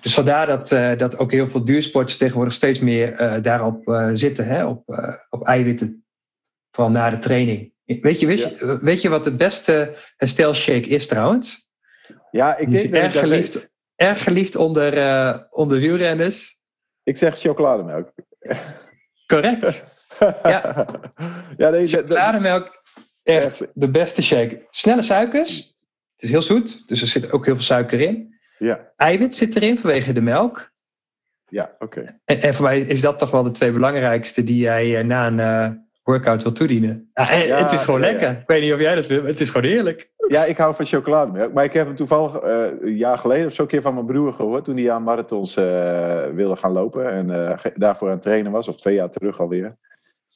Dus 0.00 0.14
vandaar 0.14 0.46
dat, 0.46 0.72
uh, 0.72 0.96
dat 0.96 1.18
ook 1.18 1.32
heel 1.32 1.48
veel 1.48 1.64
duursporters 1.64 2.16
tegenwoordig 2.16 2.54
steeds 2.54 2.80
meer 2.80 3.20
uh, 3.20 3.42
daarop 3.42 4.08
zitten. 4.12 4.46
Hè? 4.46 4.66
Op, 4.66 4.82
op 5.28 5.46
eiwitten. 5.46 6.04
Vooral 6.70 6.92
na 6.92 7.10
de 7.10 7.18
training. 7.18 7.76
Weet 7.96 8.20
je, 8.20 8.26
weet, 8.26 8.40
je, 8.40 8.78
weet 8.82 9.02
je 9.02 9.08
wat 9.08 9.24
de 9.24 9.36
beste 9.36 9.94
herstelshake 10.16 10.88
is 10.88 11.06
trouwens? 11.06 11.70
Ja, 12.30 12.56
ik 12.56 12.70
denk 12.70 12.90
erg 12.90 13.18
geliefd, 13.18 13.70
erg 13.94 14.22
geliefd 14.22 14.56
onder, 14.56 14.98
uh, 14.98 15.38
onder 15.50 15.78
wielrenners. 15.78 16.58
Ik 17.02 17.16
zeg 17.16 17.38
chocolademelk. 17.38 18.12
Correct. 19.26 19.84
ja. 20.42 20.86
ja 21.56 21.70
nee, 21.70 21.88
chocolademelk, 21.88 22.82
echt 23.22 23.68
de 23.74 23.90
beste 23.90 24.22
shake. 24.22 24.66
Snelle 24.70 25.02
suikers. 25.02 25.56
Het 26.12 26.22
is 26.22 26.30
heel 26.30 26.42
zoet, 26.42 26.88
dus 26.88 27.00
er 27.00 27.06
zit 27.06 27.32
ook 27.32 27.44
heel 27.44 27.54
veel 27.54 27.64
suiker 27.64 28.00
in. 28.00 28.34
Ja. 28.58 28.92
Eiwit 28.96 29.34
zit 29.34 29.56
erin 29.56 29.78
vanwege 29.78 30.12
de 30.12 30.20
melk. 30.20 30.70
Ja, 31.46 31.76
oké. 31.78 32.20
En, 32.24 32.40
en, 32.40 32.54
voor 32.54 32.64
mij 32.64 32.80
is 32.80 33.00
dat 33.00 33.18
toch 33.18 33.30
wel 33.30 33.42
de 33.42 33.50
twee 33.50 33.72
belangrijkste 33.72 34.44
die 34.44 34.58
jij 34.58 34.98
uh, 34.98 35.04
na 35.04 35.26
een 35.26 35.38
uh, 35.38 35.78
workout 36.08 36.42
wil 36.42 36.52
toedienen. 36.52 37.10
Ja, 37.14 37.24
het 37.56 37.72
is 37.72 37.82
gewoon 37.82 38.00
lekker. 38.00 38.30
Ik 38.30 38.46
weet 38.46 38.62
niet 38.62 38.72
of 38.72 38.80
jij 38.80 38.94
dat 38.94 39.06
vindt, 39.06 39.22
maar 39.22 39.30
het 39.30 39.40
is 39.40 39.50
gewoon 39.50 39.70
heerlijk. 39.70 40.10
Ja, 40.28 40.44
ik 40.44 40.56
hou 40.56 40.74
van 40.74 40.84
chocolademelk. 40.84 41.52
Maar 41.52 41.64
ik 41.64 41.72
heb 41.72 41.86
hem 41.86 41.96
toevallig 41.96 42.42
uh, 42.42 42.64
een 42.80 42.96
jaar 42.96 43.18
geleden 43.18 43.46
of 43.46 43.52
zo 43.52 43.62
een 43.62 43.68
keer 43.68 43.82
van 43.82 43.94
mijn 43.94 44.06
broer 44.06 44.32
gehoord. 44.32 44.64
Toen 44.64 44.76
hij 44.76 44.90
aan 44.90 45.02
marathons 45.02 45.54
wilde 46.34 46.56
gaan 46.56 46.72
lopen. 46.72 47.12
En 47.12 47.58
daarvoor 47.74 48.08
aan 48.08 48.14
het 48.14 48.22
trainen 48.22 48.52
was. 48.52 48.68
Of 48.68 48.76
twee 48.76 48.94
jaar 48.94 49.10
terug 49.10 49.40
alweer. 49.40 49.76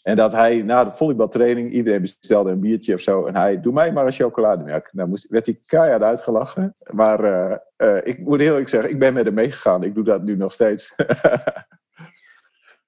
En 0.03 0.17
dat 0.17 0.33
hij 0.33 0.63
na 0.63 0.85
de 0.85 0.93
volleybaltraining, 0.93 1.73
iedereen 1.73 2.01
bestelde 2.01 2.51
een 2.51 2.61
biertje 2.61 2.95
of 2.95 3.01
zo. 3.01 3.27
En 3.27 3.37
hij, 3.37 3.61
doe 3.61 3.73
mij 3.73 3.93
maar 3.93 4.07
een 4.07 4.13
chocolademelk. 4.13 4.89
Nou 4.93 5.09
moest, 5.09 5.29
werd 5.29 5.47
hij 5.47 5.59
keihard 5.67 6.03
uitgelachen. 6.03 6.75
Maar 6.91 7.25
uh, 7.25 7.57
uh, 7.77 7.97
ik 8.05 8.19
moet 8.19 8.41
heel 8.41 8.51
eerlijk 8.51 8.69
zeggen, 8.69 8.91
ik 8.91 8.99
ben 8.99 9.15
met 9.15 9.25
hem 9.25 9.35
meegegaan. 9.35 9.83
Ik 9.83 9.95
doe 9.95 10.05
dat 10.05 10.23
nu 10.23 10.37
nog 10.37 10.53
steeds. 10.53 10.95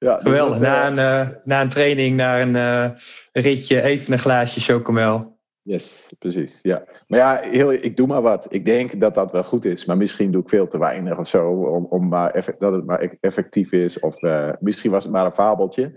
ja, 0.05 0.15
dus 0.15 0.23
Geweldig. 0.23 0.61
na, 0.61 0.87
een, 0.87 1.29
uh, 1.29 1.35
na 1.45 1.61
een 1.61 1.69
training, 1.69 2.17
naar 2.17 2.41
een 2.41 2.95
ritje, 3.33 3.83
even 3.83 4.13
een 4.13 4.19
glaasje 4.19 4.61
chocomel. 4.61 5.33
Yes, 5.63 6.09
precies. 6.19 6.59
Ja. 6.63 6.85
Maar 7.07 7.19
ja, 7.19 7.41
heel, 7.41 7.73
ik 7.73 7.97
doe 7.97 8.07
maar 8.07 8.23
wat. 8.23 8.47
Ik 8.49 8.65
denk 8.65 9.01
dat 9.01 9.15
dat 9.15 9.33
wel 9.33 9.45
goed 9.45 9.65
is. 9.65 9.85
Maar 9.85 9.97
misschien 9.97 10.31
doe 10.31 10.43
ik 10.43 10.49
veel 10.49 10.69
te 10.69 10.79
weinig 10.79 11.19
of 11.19 11.29
zo. 11.29 11.51
Om, 11.51 11.85
om 11.85 12.09
maar 12.09 12.55
dat 12.59 12.73
het 12.73 12.85
maar 12.85 13.17
effectief 13.21 13.73
is. 13.73 14.01
Of 14.01 14.21
misschien 14.61 14.91
was 14.91 15.05
het 15.05 15.13
maar 15.13 15.27
een 15.27 15.35
fabeltje. 15.35 15.93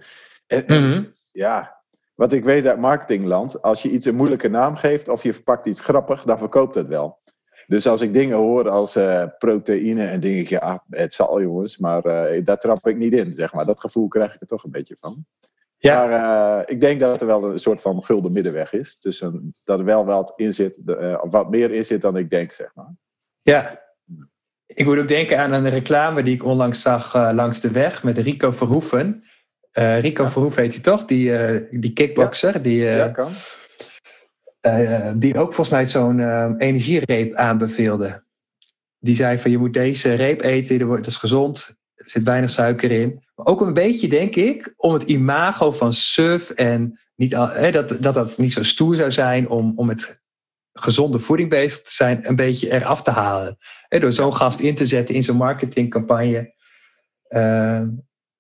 En, 0.48 0.64
mhm. 0.68 1.04
Ja, 1.32 1.82
wat 2.16 2.34
ik 2.34 2.44
weet 2.44 2.68
uit 2.68 2.80
marketingland, 2.80 3.62
als 3.62 3.82
je 3.82 3.90
iets 3.90 4.06
een 4.06 4.16
moeilijke 4.16 4.48
naam 4.48 4.76
geeft 4.76 5.10
of 5.10 5.24
je 5.24 5.34
verpakt 5.34 5.66
iets 5.66 5.82
grappig, 5.82 6.24
dan 6.24 6.38
verkoopt 6.38 6.76
het 6.76 6.88
wel. 6.88 7.20
Dus 7.68 7.88
als 7.88 8.02
ik 8.02 8.14
dingen 8.14 8.38
hoor 8.38 8.70
als 8.70 8.96
uh, 8.96 9.24
proteïne 9.38 10.06
en 10.06 10.20
dingen, 10.20 10.46
ja, 10.48 10.58
ah, 10.58 10.78
het 10.90 11.14
zal 11.14 11.42
jongens, 11.42 11.78
maar 11.78 12.06
uh, 12.06 12.46
daar 12.46 12.58
trap 12.58 12.88
ik 12.88 12.98
niet 12.98 13.14
in, 13.14 13.34
zeg 13.34 13.54
maar. 13.54 13.66
Dat 13.66 13.80
gevoel 13.80 14.08
krijg 14.08 14.36
ik 14.36 14.42
er 14.42 14.48
toch 14.48 14.64
een 14.64 14.72
beetje 14.72 14.96
van. 15.00 15.26
Ja. 15.78 16.08
Maar 16.08 16.60
uh, 16.60 16.64
ik 16.66 16.82
denk 16.82 17.00
dat 17.00 17.22
er 17.22 17.28
wel 17.28 17.44
een 17.44 17.60
soort 17.60 17.82
van 17.82 18.04
gulden 18.04 18.32
middenweg 18.32 18.74
is. 18.74 18.98
Dus 19.00 19.22
een, 19.22 19.52
dat 19.64 19.80
er 19.80 19.86
wel 19.86 20.06
wat 20.06 20.34
in 20.36 20.54
zit, 20.54 20.80
of 21.22 21.32
wat 21.32 21.50
meer 21.50 21.72
in 21.72 21.86
zit 21.86 22.02
dan 22.02 22.18
ik 22.18 22.30
denk, 22.30 22.52
zeg 22.52 22.72
maar. 22.76 22.96
Ja. 23.42 23.86
Ik 24.66 24.86
moet 24.86 25.00
ook 25.00 25.08
denken 25.08 25.40
aan 25.40 25.52
een 25.52 25.70
reclame 25.70 26.24
die 26.24 26.34
ik 26.34 26.44
onlangs 26.44 26.82
zag 26.82 27.14
langs 27.34 27.60
de 27.60 27.72
weg 27.72 28.04
met 28.04 28.18
Rico 28.18 28.52
Verhoeven. 28.52 29.24
Rico 29.72 30.24
ja. 30.24 30.30
Verhoef 30.30 30.56
heet 30.56 30.74
hij 30.74 30.82
toch? 30.82 31.06
Die, 31.06 31.32
die 31.70 31.94
kickboxer. 31.94 32.54
Ja, 32.54 32.60
die, 32.60 32.84
ja 32.84 33.10
kan. 33.10 33.32
Die 35.16 35.38
ook 35.38 35.54
volgens 35.54 35.70
mij 35.70 35.86
zo'n 35.86 36.20
energiereep 36.58 37.36
aanbeveelde. 37.36 38.24
Die 39.00 39.16
zei 39.16 39.38
van 39.38 39.52
je 39.52 39.58
moet 39.58 39.74
deze 39.74 40.14
reep 40.14 40.42
eten, 40.42 40.88
dat 40.88 41.08
is 41.08 41.18
gezond, 41.18 41.76
er 41.96 42.10
zit 42.10 42.24
weinig 42.24 42.50
suiker 42.50 42.92
in. 42.92 43.24
Maar 43.36 43.46
ook 43.46 43.62
een 43.62 43.74
beetje, 43.74 44.08
denk 44.08 44.36
ik, 44.36 44.74
om 44.78 44.94
het 44.94 45.04
imago 45.04 45.72
van 45.72 45.94
surf 45.94 46.50
en 46.50 47.00
niet, 47.16 47.32
dat, 47.72 47.98
dat 48.00 48.14
dat 48.14 48.38
niet 48.38 48.54
zo 48.54 48.64
stoer 48.64 48.96
zou 48.96 49.12
zijn 49.12 49.50
om, 49.50 49.74
om 49.76 49.86
met 49.86 50.22
gezonde 50.74 51.20
voeding 51.20 51.50
bezig 51.50 51.82
te 51.82 51.94
zijn, 51.94 52.20
een 52.28 52.36
beetje 52.36 52.72
eraf 52.72 53.02
te 53.02 53.12
halen. 53.12 53.58
door 53.90 54.12
zo'n 54.12 54.36
gast 54.36 54.60
in 54.60 54.76
te 54.76 54.86
zetten 54.86 55.16
in 55.16 55.24
zo'n 55.24 55.38
marketingcampagne. 55.38 56.54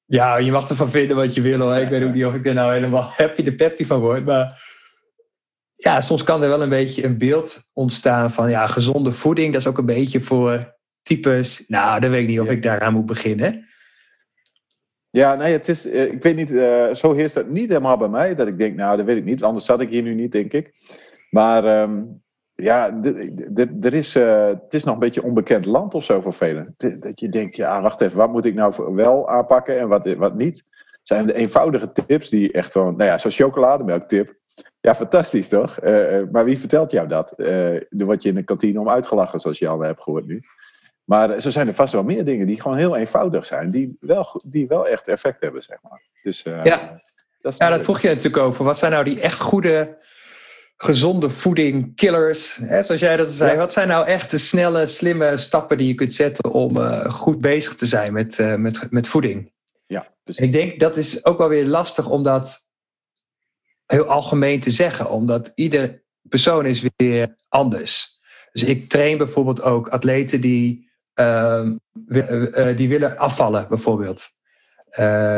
Ja, 0.05 0.37
je 0.37 0.51
mag 0.51 0.69
ervan 0.69 0.89
vinden 0.89 1.15
wat 1.15 1.33
je 1.33 1.41
wil 1.41 1.59
hoor. 1.59 1.75
Ik 1.75 1.89
weet 1.89 2.03
ook 2.03 2.13
niet 2.13 2.25
of 2.25 2.33
ik 2.33 2.45
er 2.45 2.53
nou 2.53 2.73
helemaal 2.73 3.11
happy 3.17 3.43
de 3.43 3.55
peppy 3.55 3.85
van 3.85 3.99
word. 3.99 4.25
Maar 4.25 4.75
ja, 5.77 6.01
soms 6.01 6.23
kan 6.23 6.43
er 6.43 6.49
wel 6.49 6.61
een 6.61 6.69
beetje 6.69 7.05
een 7.05 7.17
beeld 7.17 7.69
ontstaan 7.73 8.31
van 8.31 8.49
ja, 8.49 8.67
gezonde 8.67 9.11
voeding. 9.11 9.51
Dat 9.53 9.61
is 9.61 9.67
ook 9.67 9.77
een 9.77 9.85
beetje 9.85 10.19
voor 10.19 10.75
types. 11.01 11.63
Nou, 11.67 11.99
dan 11.99 12.09
weet 12.09 12.21
ik 12.21 12.27
niet 12.27 12.39
of 12.39 12.49
ik 12.49 12.63
daaraan 12.63 12.93
moet 12.93 13.05
beginnen. 13.05 13.65
Ja, 15.09 15.35
nee, 15.35 15.51
het 15.51 15.67
is, 15.67 15.89
eh, 15.89 16.11
ik 16.11 16.23
weet 16.23 16.35
niet, 16.35 16.51
uh, 16.51 16.93
zo 16.93 17.13
heerst 17.13 17.35
het 17.35 17.49
niet 17.49 17.67
helemaal 17.67 17.97
bij 17.97 18.07
mij. 18.07 18.35
Dat 18.35 18.47
ik 18.47 18.57
denk, 18.57 18.75
nou, 18.75 18.97
dat 18.97 19.05
weet 19.05 19.17
ik 19.17 19.25
niet. 19.25 19.43
Anders 19.43 19.65
zat 19.65 19.81
ik 19.81 19.89
hier 19.89 20.01
nu 20.01 20.13
niet, 20.13 20.31
denk 20.31 20.53
ik. 20.53 20.73
Maar 21.29 21.81
um, 21.81 22.21
ja, 22.55 23.01
er 23.81 23.93
is, 23.93 24.15
uh, 24.15 24.45
het 24.45 24.73
is 24.73 24.83
nog 24.83 24.93
een 24.93 24.99
beetje 24.99 25.23
onbekend 25.23 25.65
land 25.65 25.93
of 25.93 26.03
zo 26.03 26.21
voor 26.21 26.33
velen. 26.33 26.75
Dat 26.77 27.19
je 27.19 27.29
denkt, 27.29 27.55
ja, 27.55 27.81
wacht 27.81 28.01
even, 28.01 28.17
wat 28.17 28.31
moet 28.31 28.45
ik 28.45 28.53
nou 28.53 28.93
wel 28.93 29.29
aanpakken 29.29 29.79
en 29.79 29.87
wat, 29.87 30.13
wat 30.13 30.35
niet? 30.35 30.63
Zijn 31.03 31.27
de 31.27 31.33
eenvoudige 31.33 31.91
tips 31.91 32.29
die 32.29 32.51
echt 32.51 32.71
gewoon, 32.71 32.95
nou 32.95 33.09
ja, 33.09 33.17
zo'n 33.17 33.31
chocolademelktip. 33.31 34.35
Ja, 34.79 34.95
fantastisch 34.95 35.49
toch? 35.49 35.83
Uh, 35.83 36.21
maar 36.31 36.45
wie 36.45 36.59
vertelt 36.59 36.91
jou 36.91 37.07
dat? 37.07 37.33
Uh, 37.37 37.73
er 37.73 38.05
word 38.05 38.23
je 38.23 38.29
in 38.29 38.35
de 38.35 38.43
kantine 38.43 38.79
om 38.79 38.89
uitgelachen, 38.89 39.39
zoals 39.39 39.59
je 39.59 39.67
al 39.67 39.79
hebt 39.79 40.01
gehoord 40.01 40.25
nu. 40.25 40.43
Maar 41.03 41.39
zo 41.39 41.49
zijn 41.49 41.67
er 41.67 41.73
vast 41.73 41.93
wel 41.93 42.03
meer 42.03 42.25
dingen 42.25 42.47
die 42.47 42.61
gewoon 42.61 42.77
heel 42.77 42.95
eenvoudig 42.95 43.45
zijn, 43.45 43.71
die 43.71 43.97
wel, 43.99 44.41
die 44.45 44.67
wel 44.67 44.87
echt 44.87 45.07
effect 45.07 45.41
hebben, 45.41 45.63
zeg 45.63 45.77
maar. 45.81 46.01
Dus, 46.21 46.41
ja, 46.41 46.99
dat, 47.41 47.55
ja, 47.57 47.69
dat 47.69 47.81
vroeg 47.81 48.01
je 48.01 48.07
natuurlijk 48.07 48.37
over. 48.37 48.65
Wat 48.65 48.77
zijn 48.77 48.91
nou 48.91 49.03
die 49.03 49.21
echt 49.21 49.39
goede 49.39 49.97
gezonde 50.77 51.29
voeding, 51.29 51.95
killers. 51.95 52.55
Hè, 52.55 52.81
zoals 52.81 53.01
jij 53.01 53.17
dat 53.17 53.29
zei. 53.29 53.57
Wat 53.57 53.73
zijn 53.73 53.87
nou 53.87 54.05
echt 54.05 54.31
de 54.31 54.37
snelle, 54.37 54.87
slimme 54.87 55.37
stappen 55.37 55.77
die 55.77 55.87
je 55.87 55.93
kunt 55.93 56.13
zetten 56.13 56.51
om 56.51 56.77
uh, 56.77 57.05
goed 57.05 57.41
bezig 57.41 57.75
te 57.75 57.85
zijn 57.85 58.13
met, 58.13 58.37
uh, 58.37 58.55
met, 58.55 58.91
met 58.91 59.07
voeding? 59.07 59.51
Ja, 59.87 60.07
precies. 60.23 60.41
En 60.41 60.47
ik 60.47 60.53
denk 60.53 60.79
dat 60.79 60.97
is 60.97 61.25
ook 61.25 61.37
wel 61.37 61.49
weer 61.49 61.65
lastig 61.65 62.09
om 62.09 62.23
dat 62.23 62.66
heel 63.87 64.05
algemeen 64.05 64.59
te 64.59 64.69
zeggen, 64.69 65.09
omdat 65.09 65.51
ieder 65.55 66.03
persoon 66.21 66.65
is 66.65 66.85
weer 66.95 67.35
anders. 67.49 68.19
Dus 68.51 68.63
ik 68.63 68.89
train 68.89 69.17
bijvoorbeeld 69.17 69.61
ook 69.61 69.87
atleten 69.87 70.41
die, 70.41 70.89
uh, 71.15 71.69
die 72.75 72.89
willen 72.89 73.17
afvallen, 73.17 73.67
bijvoorbeeld. 73.67 74.29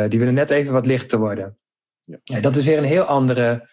die 0.07 0.19
willen 0.19 0.33
net 0.33 0.49
even 0.49 0.73
wat 0.73 0.85
lichter 0.85 1.19
worden. 1.19 1.57
Ja. 2.03 2.17
ja. 2.23 2.39
dat 2.39 2.55
is 2.55 2.65
weer 2.65 2.77
een 2.77 2.83
heel 2.83 3.03
andere 3.03 3.67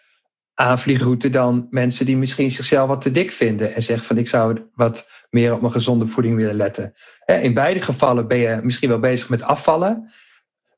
aanvliegroute 0.53 1.29
dan 1.29 1.67
mensen 1.69 2.05
die 2.05 2.17
misschien 2.17 2.51
zichzelf 2.51 2.87
wat 2.87 3.01
te 3.01 3.11
dik 3.11 3.31
vinden 3.31 3.73
en 3.73 3.83
zeggen 3.83 4.05
van 4.05 4.17
ik 4.17 4.27
zou 4.27 4.69
wat 4.73 5.09
meer 5.29 5.53
op 5.53 5.61
mijn 5.61 5.73
gezonde 5.73 6.05
voeding 6.05 6.35
willen 6.35 6.55
letten. 6.55 6.93
In 7.25 7.53
beide 7.53 7.81
gevallen 7.81 8.27
ben 8.27 8.37
je 8.37 8.59
misschien 8.63 8.89
wel 8.89 8.99
bezig 8.99 9.29
met 9.29 9.43
afvallen, 9.43 10.09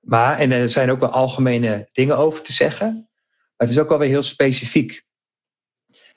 maar 0.02 0.38
en 0.38 0.52
er 0.52 0.70
zijn 0.70 0.92
ook 0.92 1.00
wel 1.00 1.10
algemene 1.10 1.90
dingen 1.92 2.18
over 2.18 2.42
te 2.42 2.54
zeggen, 2.54 3.09
het 3.60 3.70
is 3.70 3.80
ook 3.80 3.90
wel 3.90 3.98
weer 3.98 4.10
heel 4.10 4.22
specifiek. 4.22 5.04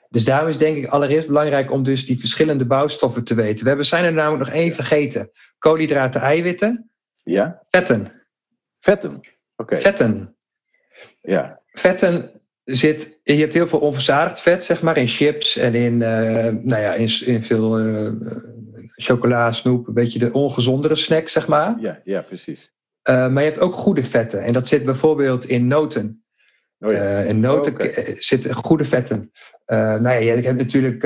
Dus 0.09 0.23
daarom 0.23 0.47
is 0.47 0.57
denk 0.57 0.77
ik 0.77 0.85
allereerst 0.85 1.27
belangrijk 1.27 1.71
om 1.71 1.83
dus 1.83 2.05
die 2.05 2.19
verschillende 2.19 2.65
bouwstoffen 2.65 3.23
te 3.23 3.35
weten. 3.35 3.61
We 3.61 3.67
hebben, 3.67 3.85
zijn 3.85 4.05
er 4.05 4.13
namelijk 4.13 4.43
nog 4.43 4.53
één 4.53 4.73
vergeten. 4.73 5.31
Koolhydraten, 5.57 6.21
eiwitten. 6.21 6.91
Ja. 7.23 7.63
Vetten. 7.69 8.07
Vetten. 8.79 9.19
Oké. 9.55 9.77
Vetten. 9.77 10.35
Ja. 11.21 11.61
Vetten 11.71 12.41
zit, 12.63 13.19
je 13.23 13.33
hebt 13.33 13.53
heel 13.53 13.67
veel 13.67 13.79
onverzadigd 13.79 14.41
vet, 14.41 14.65
zeg 14.65 14.81
maar, 14.81 14.97
in 14.97 15.07
chips 15.07 15.57
en 15.57 15.75
in, 15.75 15.93
uh, 15.93 15.99
nou 16.61 16.81
ja, 16.81 16.93
in, 16.93 17.25
in 17.25 17.43
veel 17.43 17.79
uh, 17.79 18.11
chocola, 18.95 19.51
snoep, 19.51 19.87
een 19.87 19.93
beetje 19.93 20.19
de 20.19 20.31
ongezondere 20.31 20.95
snack, 20.95 21.27
zeg 21.27 21.47
maar. 21.47 21.75
Ja, 21.79 22.01
ja 22.03 22.21
precies. 22.21 22.73
Uh, 23.09 23.15
maar 23.15 23.43
je 23.43 23.49
hebt 23.49 23.59
ook 23.59 23.73
goede 23.73 24.03
vetten 24.03 24.43
en 24.43 24.53
dat 24.53 24.67
zit 24.67 24.85
bijvoorbeeld 24.85 25.45
in 25.45 25.67
noten. 25.67 26.22
Oh 26.83 26.91
ja. 26.91 27.19
in 27.19 27.39
noten 27.39 27.73
oh, 27.73 27.79
okay. 27.79 28.15
zitten 28.17 28.53
goede 28.53 28.85
vetten. 28.85 29.31
nou 29.65 30.09
ja, 30.09 30.11
je 30.11 30.31
hebt 30.31 30.57
natuurlijk 30.57 31.03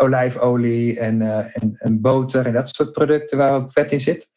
olijfolie 0.00 0.98
en, 0.98 1.22
en, 1.52 1.76
en 1.78 2.00
boter 2.00 2.46
en 2.46 2.52
dat 2.52 2.68
soort 2.68 2.92
producten 2.92 3.38
waar 3.38 3.52
ook 3.52 3.72
vet 3.72 3.92
in 3.92 4.00
zit. 4.00 4.28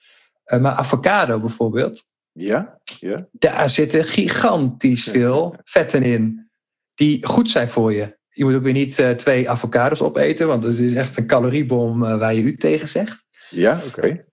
maar 0.59 0.71
avocado 0.71 1.39
bijvoorbeeld, 1.39 2.05
ja, 2.33 2.79
ja. 2.99 3.27
Daar 3.31 3.69
zitten 3.69 4.03
gigantisch 4.03 5.03
veel 5.03 5.55
vetten 5.63 6.03
in. 6.03 6.49
Die 6.95 7.25
goed 7.25 7.49
zijn 7.49 7.67
voor 7.67 7.93
je. 7.93 8.17
Je 8.29 8.43
moet 8.43 8.55
ook 8.55 8.63
weer 8.63 8.73
niet 8.73 8.97
uh, 8.97 9.09
twee 9.09 9.49
avocados 9.49 10.01
opeten, 10.01 10.47
want 10.47 10.61
dat 10.61 10.73
is 10.73 10.93
echt 10.93 11.17
een 11.17 11.27
caloriebom 11.27 12.03
uh, 12.03 12.17
waar 12.17 12.33
je 12.33 12.41
u 12.41 12.57
tegen 12.57 12.87
zegt. 12.87 13.25
Ja, 13.49 13.81
oké. 13.85 13.99
Okay. 13.99 14.25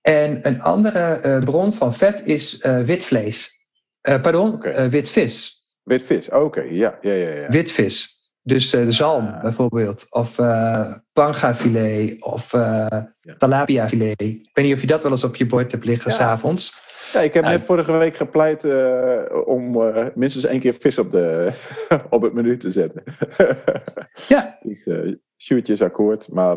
En 0.00 0.46
een 0.46 0.62
andere 0.62 1.20
uh, 1.24 1.38
bron 1.38 1.72
van 1.72 1.94
vet 1.94 2.22
is 2.24 2.58
wit 2.84 3.04
vlees. 3.04 3.58
Pardon, 4.20 4.54
okay. 4.54 4.90
wit 4.90 5.10
vis. 5.10 5.62
Wit 5.82 6.02
vis, 6.02 6.26
oké, 6.26 6.38
okay. 6.38 6.72
ja, 6.72 6.98
ja, 7.00 7.12
ja, 7.12 7.28
ja. 7.28 7.48
Wit 7.48 7.72
vis. 7.72 8.12
Dus 8.42 8.70
de 8.70 8.90
zalm 8.90 9.26
ah. 9.26 9.42
bijvoorbeeld, 9.42 10.06
of 10.10 10.36
pangafilet, 11.12 12.22
of 12.22 12.52
ja. 12.52 13.06
talapiafilet. 13.38 14.20
Ik 14.20 14.50
weet 14.52 14.64
niet 14.64 14.74
of 14.74 14.80
je 14.80 14.86
dat 14.86 15.02
wel 15.02 15.12
eens 15.12 15.24
op 15.24 15.36
je 15.36 15.46
bord 15.46 15.72
hebt 15.72 15.84
liggen 15.84 16.10
ja. 16.10 16.16
s'avonds. 16.16 16.82
Ja, 17.12 17.20
ik 17.20 17.34
heb 17.34 17.44
net 17.44 17.62
vorige 17.62 17.92
week 17.92 18.16
gepleit 18.16 18.64
om 19.44 19.78
minstens 20.14 20.44
één 20.44 20.60
keer 20.60 20.74
vis 20.74 20.98
op, 20.98 21.10
de, 21.10 21.52
op 22.10 22.22
het 22.22 22.32
menu 22.32 22.56
te 22.56 22.70
zetten. 22.70 23.02
ja. 24.28 24.58
Dus, 24.62 24.86
Shootjes 25.36 25.82
akkoord. 25.82 26.32
Maar 26.32 26.56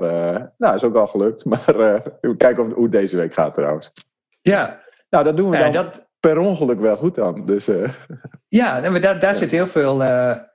nou, 0.58 0.76
is 0.76 0.84
ook 0.84 0.96
al 0.96 1.08
gelukt. 1.08 1.46
Maar 1.50 1.64
we 2.22 2.36
kijken 2.38 2.64
of, 2.64 2.74
hoe 2.74 2.84
het 2.84 2.92
deze 2.92 3.18
week 3.18 3.34
gaat 3.34 3.54
trouwens. 3.54 3.92
Ja. 4.42 4.80
Nou, 5.10 5.24
dat 5.24 5.38
doen 5.38 5.50
we 5.50 5.58
dan 5.58 5.72
dat... 5.72 6.07
per 6.20 6.38
ongeluk 6.38 6.80
wel 6.80 6.98
goed 6.98 7.16
dan. 7.16 7.46
Dus, 7.46 7.68
uh... 7.68 7.90
Ja, 8.48 8.90
maar 8.90 9.02
daar, 9.02 9.20
daar 9.20 9.36
zit 9.36 9.52
heel 9.52 9.68
veel, 9.68 10.02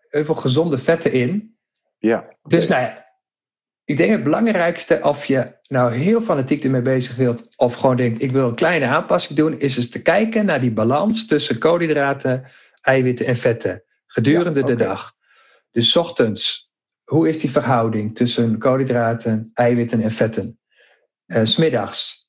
heel 0.08 0.24
veel 0.24 0.34
gezonde 0.34 0.78
vetten 0.78 1.12
in. 1.12 1.56
Ja. 1.98 2.28
Dus 2.42 2.68
nou 2.68 2.82
ja, 2.82 3.06
ik 3.84 3.96
denk 3.96 4.10
het 4.10 4.22
belangrijkste, 4.22 5.00
of 5.02 5.24
je 5.24 5.58
nou 5.68 5.92
heel 5.92 6.20
fanatiek 6.20 6.64
ermee 6.64 6.82
bezig 6.82 7.16
wilt, 7.16 7.56
of 7.56 7.74
gewoon 7.74 7.96
denkt, 7.96 8.22
ik 8.22 8.32
wil 8.32 8.48
een 8.48 8.54
kleine 8.54 8.86
aanpassing 8.86 9.38
doen, 9.38 9.60
is 9.60 9.74
dus 9.74 9.90
te 9.90 10.02
kijken 10.02 10.44
naar 10.44 10.60
die 10.60 10.72
balans 10.72 11.26
tussen 11.26 11.58
koolhydraten, 11.58 12.44
eiwitten 12.80 13.26
en 13.26 13.36
vetten 13.36 13.84
gedurende 14.06 14.64
de 14.64 14.74
dag. 14.74 15.12
Dus 15.70 15.96
ochtends, 15.96 16.72
hoe 17.04 17.28
is 17.28 17.38
die 17.38 17.50
verhouding 17.50 18.16
tussen 18.16 18.58
koolhydraten, 18.58 19.50
eiwitten 19.54 20.02
en 20.02 20.10
vetten? 20.10 20.58
Uh, 21.26 21.40
smiddags. 21.44 22.28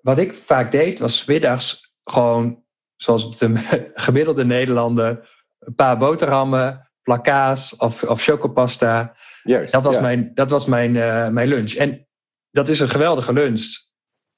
Wat 0.00 0.18
ik 0.18 0.34
vaak 0.34 0.70
deed, 0.70 0.98
was 0.98 1.18
smiddags 1.18 1.94
gewoon, 2.02 2.64
zoals 3.02 3.38
de 3.38 3.52
gemiddelde 3.94 4.44
Nederlander, 4.44 5.28
een 5.58 5.74
paar 5.74 5.98
boterhammen, 5.98 6.90
plakkaas 7.02 7.76
of, 7.76 8.02
of 8.02 8.22
chocopasta. 8.22 9.14
Juist, 9.42 9.72
dat 9.72 9.84
was, 9.84 10.00
mijn, 10.00 10.30
dat 10.34 10.50
was 10.50 10.66
mijn, 10.66 10.94
uh, 10.94 11.28
mijn 11.28 11.48
lunch. 11.48 11.72
En 11.72 12.06
dat 12.50 12.68
is 12.68 12.80
een 12.80 12.88
geweldige 12.88 13.32
lunch. 13.32 13.64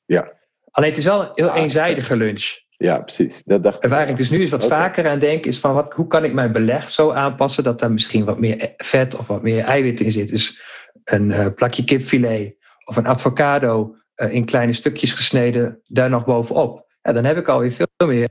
Ja. 0.05 0.33
Alleen 0.71 0.89
het 0.89 0.99
is 0.99 1.05
wel 1.05 1.23
een 1.23 1.31
heel 1.35 1.55
eenzijdige 1.55 2.17
lunch. 2.17 2.61
Ja, 2.69 3.01
precies. 3.01 3.43
Dat 3.43 3.63
dacht 3.63 3.79
en 3.79 3.91
waar 3.91 4.09
ik 4.09 4.17
dus 4.17 4.31
nu 4.31 4.41
eens 4.41 4.51
wat 4.51 4.67
vaker 4.67 5.09
aan 5.09 5.19
denk, 5.19 5.47
is 5.47 5.59
van 5.59 5.75
wat, 5.75 5.93
hoe 5.93 6.07
kan 6.07 6.25
ik 6.25 6.33
mijn 6.33 6.53
beleg 6.53 6.91
zo 6.91 7.11
aanpassen 7.11 7.65
dat 7.65 7.79
daar 7.79 7.93
misschien 7.93 8.25
wat 8.25 8.39
meer 8.39 8.73
vet 8.77 9.17
of 9.17 9.27
wat 9.27 9.43
meer 9.43 9.65
eiwit 9.65 10.01
in 10.01 10.11
zit. 10.11 10.29
Dus 10.29 10.61
een 11.05 11.31
uh, 11.31 11.47
plakje 11.55 11.85
kipfilet 11.85 12.59
of 12.85 12.97
een 12.97 13.07
avocado 13.07 13.97
uh, 14.17 14.33
in 14.33 14.45
kleine 14.45 14.73
stukjes 14.73 15.13
gesneden, 15.13 15.81
daar 15.85 16.11
nog 16.11 16.25
bovenop. 16.25 16.87
Ja, 17.03 17.13
dan 17.13 17.25
heb 17.25 17.37
ik 17.37 17.49
alweer 17.49 17.73
veel 17.73 18.07
meer 18.07 18.29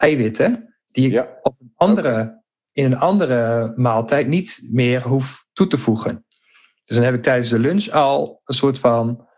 eiwitten 0.00 0.74
die 0.92 1.06
ik 1.06 1.12
Ja. 1.12 1.38
op 1.42 1.56
een 1.60 1.72
andere, 1.76 2.42
in 2.72 2.84
een 2.84 2.98
andere 2.98 3.72
maaltijd 3.76 4.26
niet 4.26 4.60
meer 4.70 5.02
hoef 5.02 5.46
toe 5.52 5.66
te 5.66 5.78
voegen. 5.78 6.24
Dus 6.84 6.96
dan 6.96 7.04
heb 7.04 7.14
ik 7.14 7.22
tijdens 7.22 7.48
de 7.48 7.58
lunch 7.58 7.88
al 7.88 8.40
een 8.44 8.54
soort 8.54 8.78
van 8.78 9.28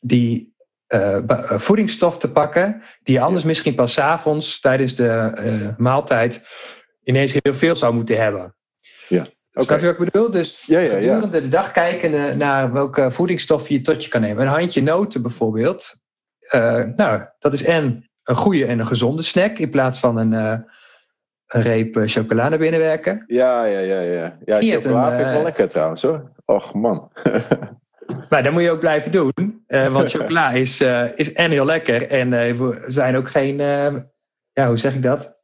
die 0.00 0.54
eh, 0.86 1.16
eh, 1.30 1.58
voedingsstof 1.58 2.18
te 2.18 2.32
pakken, 2.32 2.82
die 3.02 3.14
je 3.14 3.20
anders 3.20 3.44
misschien 3.44 3.74
pas 3.74 3.98
avonds 3.98 4.60
tijdens 4.60 4.94
de 4.94 5.08
eh, 5.08 5.76
maaltijd 5.76 6.46
ineens 7.02 7.36
heel 7.42 7.54
veel 7.54 7.74
zou 7.74 7.94
moeten 7.94 8.20
hebben. 8.20 8.56
Ja, 9.08 9.26
Snap 9.50 9.80
je 9.80 9.86
wat 9.86 9.98
ik 9.98 10.10
bedoel? 10.12 10.30
Dus 10.30 10.62
Ja, 10.66 10.78
ja, 10.78 10.90
ja. 10.92 10.98
gedurende 11.00 11.40
de 11.40 11.48
dag 11.48 11.72
kijken 11.72 12.38
naar 12.38 12.72
welke 12.72 13.10
voedingsstof 13.10 13.68
je 13.68 13.80
tot 13.80 14.04
je 14.04 14.10
kan 14.10 14.20
nemen. 14.20 14.42
Een 14.42 14.52
handje 14.52 14.82
noten 14.82 15.22
bijvoorbeeld. 15.22 15.94
Nou, 16.96 17.24
dat 17.38 17.52
is 17.52 17.62
en 17.64 18.10
een 18.24 18.36
goede 18.36 18.66
en 18.66 18.78
een 18.78 18.86
gezonde 18.86 19.22
snack 19.22 19.58
in 19.58 19.70
plaats 19.70 20.00
van 20.00 20.16
een, 20.16 20.32
eh, 20.32 20.58
een 21.46 21.62
reep 21.62 21.96
eh, 21.96 22.02
chocola 22.06 22.48
naar 22.48 22.58
binnen 22.58 22.80
werken. 22.80 23.24
Ja, 23.26 23.64
ja, 23.64 23.78
ja, 23.78 24.00
ja. 24.00 24.38
Ja, 24.44 24.58
Je 24.58 24.72
chocola 24.72 25.06
een, 25.06 25.16
vind 25.16 25.20
ik 25.20 25.26
wel 25.26 25.36
eh, 25.36 25.42
lekker 25.42 25.68
trouwens 25.68 26.02
hoor. 26.02 26.30
Och 26.44 26.74
man. 26.74 27.10
Maar 28.28 28.42
dat 28.42 28.52
moet 28.52 28.62
je 28.62 28.70
ook 28.70 28.80
blijven 28.80 29.12
doen, 29.12 29.64
want 29.66 30.10
chocola 30.14 30.50
is, 30.50 30.80
is 31.14 31.32
en 31.32 31.50
heel 31.50 31.64
lekker. 31.64 32.10
En 32.10 32.30
we 32.30 32.84
zijn 32.86 33.16
ook 33.16 33.30
geen, 33.30 33.56
ja, 34.52 34.66
hoe 34.66 34.76
zeg 34.76 34.94
ik 34.94 35.02
dat? 35.02 35.40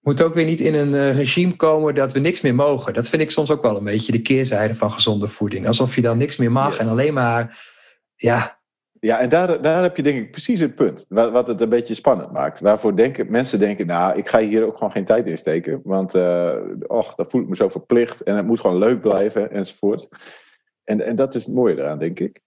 Moet 0.00 0.22
ook 0.22 0.34
weer 0.34 0.44
niet 0.44 0.60
in 0.60 0.74
een 0.74 1.12
regime 1.12 1.56
komen 1.56 1.94
dat 1.94 2.12
we 2.12 2.18
niks 2.18 2.40
meer 2.40 2.54
mogen. 2.54 2.94
Dat 2.94 3.08
vind 3.08 3.22
ik 3.22 3.30
soms 3.30 3.50
ook 3.50 3.62
wel 3.62 3.76
een 3.76 3.84
beetje 3.84 4.12
de 4.12 4.22
keerzijde 4.22 4.74
van 4.74 4.90
gezonde 4.92 5.28
voeding. 5.28 5.66
Alsof 5.66 5.94
je 5.94 6.00
dan 6.00 6.18
niks 6.18 6.36
meer 6.36 6.52
mag 6.52 6.70
Yes. 6.70 6.78
en 6.78 6.88
alleen 6.88 7.14
maar, 7.14 7.58
ja, 8.16 8.60
Ja, 9.04 9.20
en 9.20 9.28
daar, 9.28 9.62
daar 9.62 9.82
heb 9.82 9.96
je 9.96 10.02
denk 10.02 10.18
ik 10.18 10.30
precies 10.30 10.60
het 10.60 10.74
punt. 10.74 11.04
Wat, 11.08 11.30
wat 11.32 11.46
het 11.46 11.60
een 11.60 11.68
beetje 11.68 11.94
spannend 11.94 12.32
maakt. 12.32 12.60
Waarvoor 12.60 12.96
denken, 12.96 13.26
mensen 13.30 13.58
denken, 13.58 13.86
nou, 13.86 14.18
ik 14.18 14.28
ga 14.28 14.38
hier 14.40 14.66
ook 14.66 14.76
gewoon 14.76 14.92
geen 14.92 15.04
tijd 15.04 15.26
in 15.26 15.38
steken. 15.38 15.80
Want, 15.84 16.14
eh 16.14 16.56
och, 16.86 17.14
dan 17.14 17.30
voel 17.30 17.40
ik 17.42 17.48
me 17.48 17.56
zo 17.56 17.68
verplicht. 17.68 18.20
En 18.20 18.36
het 18.36 18.46
moet 18.46 18.60
gewoon 18.60 18.78
leuk 18.78 19.00
blijven, 19.00 19.50
enzovoort. 19.50 20.08
En, 20.84 21.00
en 21.00 21.16
dat 21.16 21.34
is 21.34 21.44
het 21.44 21.54
mooie 21.54 21.78
eraan, 21.78 21.98
denk 21.98 22.20
ik. 22.20 22.40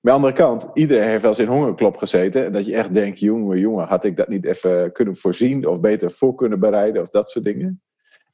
Maar 0.00 0.12
aan 0.12 0.20
de 0.20 0.26
andere 0.26 0.48
kant, 0.48 0.70
iedereen 0.74 1.08
heeft 1.08 1.22
wel 1.22 1.30
eens 1.30 1.40
in 1.40 1.46
hongerklop 1.46 1.96
gezeten. 1.96 2.44
En 2.44 2.52
dat 2.52 2.66
je 2.66 2.74
echt 2.76 2.94
denkt, 2.94 3.18
jongen, 3.18 3.58
jongen, 3.58 3.86
had 3.86 4.04
ik 4.04 4.16
dat 4.16 4.28
niet 4.28 4.44
even 4.44 4.92
kunnen 4.92 5.16
voorzien? 5.16 5.66
Of 5.66 5.80
beter 5.80 6.10
voor 6.10 6.34
kunnen 6.34 6.60
bereiden? 6.60 7.02
Of 7.02 7.10
dat 7.10 7.30
soort 7.30 7.44
dingen. 7.44 7.82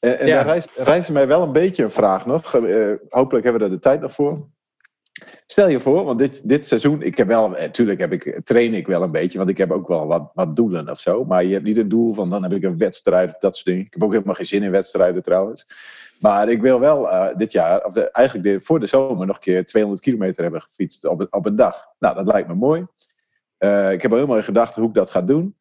En, 0.00 0.18
en 0.18 0.26
Ja. 0.26 0.34
daar 0.34 0.46
rijst, 0.46 0.70
rijst 0.76 1.10
mij 1.10 1.26
wel 1.26 1.42
een 1.42 1.52
beetje 1.52 1.82
een 1.82 1.90
vraag 1.90 2.26
nog. 2.26 2.54
Eh, 2.54 2.92
hopelijk 3.08 3.44
hebben 3.44 3.62
we 3.62 3.68
er 3.68 3.74
de 3.74 3.80
tijd 3.82 4.00
nog 4.00 4.12
voor. 4.12 4.48
Stel 5.50 5.68
je 5.68 5.80
voor, 5.80 6.04
want 6.04 6.18
dit, 6.18 6.48
dit 6.48 6.66
seizoen, 6.66 7.02
ik 7.02 7.16
heb 7.16 7.26
wel, 7.26 7.48
natuurlijk 7.48 8.00
heb 8.00 8.12
ik, 8.12 8.40
train 8.44 8.74
ik 8.74 8.86
wel 8.86 9.02
een 9.02 9.10
beetje, 9.10 9.38
want 9.38 9.50
ik 9.50 9.58
heb 9.58 9.70
ook 9.70 9.88
wel 9.88 10.06
wat, 10.06 10.30
wat 10.34 10.56
doelen 10.56 10.88
of 10.90 11.00
zo. 11.00 11.24
Maar 11.24 11.44
je 11.44 11.52
hebt 11.52 11.64
niet 11.64 11.76
een 11.76 11.88
doel 11.88 12.14
van 12.14 12.30
dan 12.30 12.42
heb 12.42 12.52
ik 12.52 12.62
een 12.62 12.78
wedstrijd 12.78 13.36
dat 13.40 13.54
soort 13.54 13.66
dingen. 13.66 13.84
Ik 13.84 13.92
heb 13.92 14.02
ook 14.02 14.12
helemaal 14.12 14.34
geen 14.34 14.46
zin 14.46 14.62
in 14.62 14.70
wedstrijden 14.70 15.22
trouwens. 15.22 15.66
Maar 16.20 16.48
ik 16.48 16.60
wil 16.60 16.80
wel 16.80 17.10
eh, 17.10 17.36
dit 17.36 17.52
jaar, 17.52 17.84
of 17.84 17.96
eigenlijk 17.96 18.46
de- 18.46 18.60
voor 18.60 18.80
de 18.80 18.86
zomer, 18.86 19.26
nog 19.26 19.36
een 19.36 19.42
keer 19.42 19.66
200 19.66 20.04
kilometer 20.04 20.42
hebben 20.42 20.62
gefietst 20.62 21.04
op, 21.06 21.26
op 21.30 21.46
een 21.46 21.56
dag. 21.56 21.86
Nou, 21.98 22.14
dat 22.14 22.26
lijkt 22.26 22.48
me 22.48 22.54
mooi. 22.54 22.86
Eh, 23.58 23.92
ik 23.92 24.02
heb 24.02 24.10
al 24.10 24.16
helemaal 24.16 24.38
in 24.38 24.44
gedachten 24.44 24.80
hoe 24.80 24.90
ik 24.90 24.96
dat 24.96 25.10
ga 25.10 25.22
doen. 25.22 25.56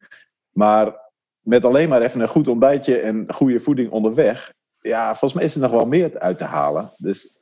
Maar 0.50 1.00
met 1.40 1.64
alleen 1.64 1.88
maar 1.88 2.02
even 2.02 2.20
een 2.20 2.28
goed 2.28 2.48
ontbijtje 2.48 2.98
en 2.98 3.24
goede 3.34 3.60
voeding 3.60 3.90
onderweg, 3.90 4.52
ja, 4.80 5.08
volgens 5.08 5.32
mij 5.32 5.44
is 5.44 5.54
er 5.54 5.60
nog 5.60 5.70
wel 5.70 5.86
meer 5.86 6.18
uit 6.18 6.38
te 6.38 6.44
halen. 6.44 6.90
Dus 6.96 7.26
eh, 7.26 7.37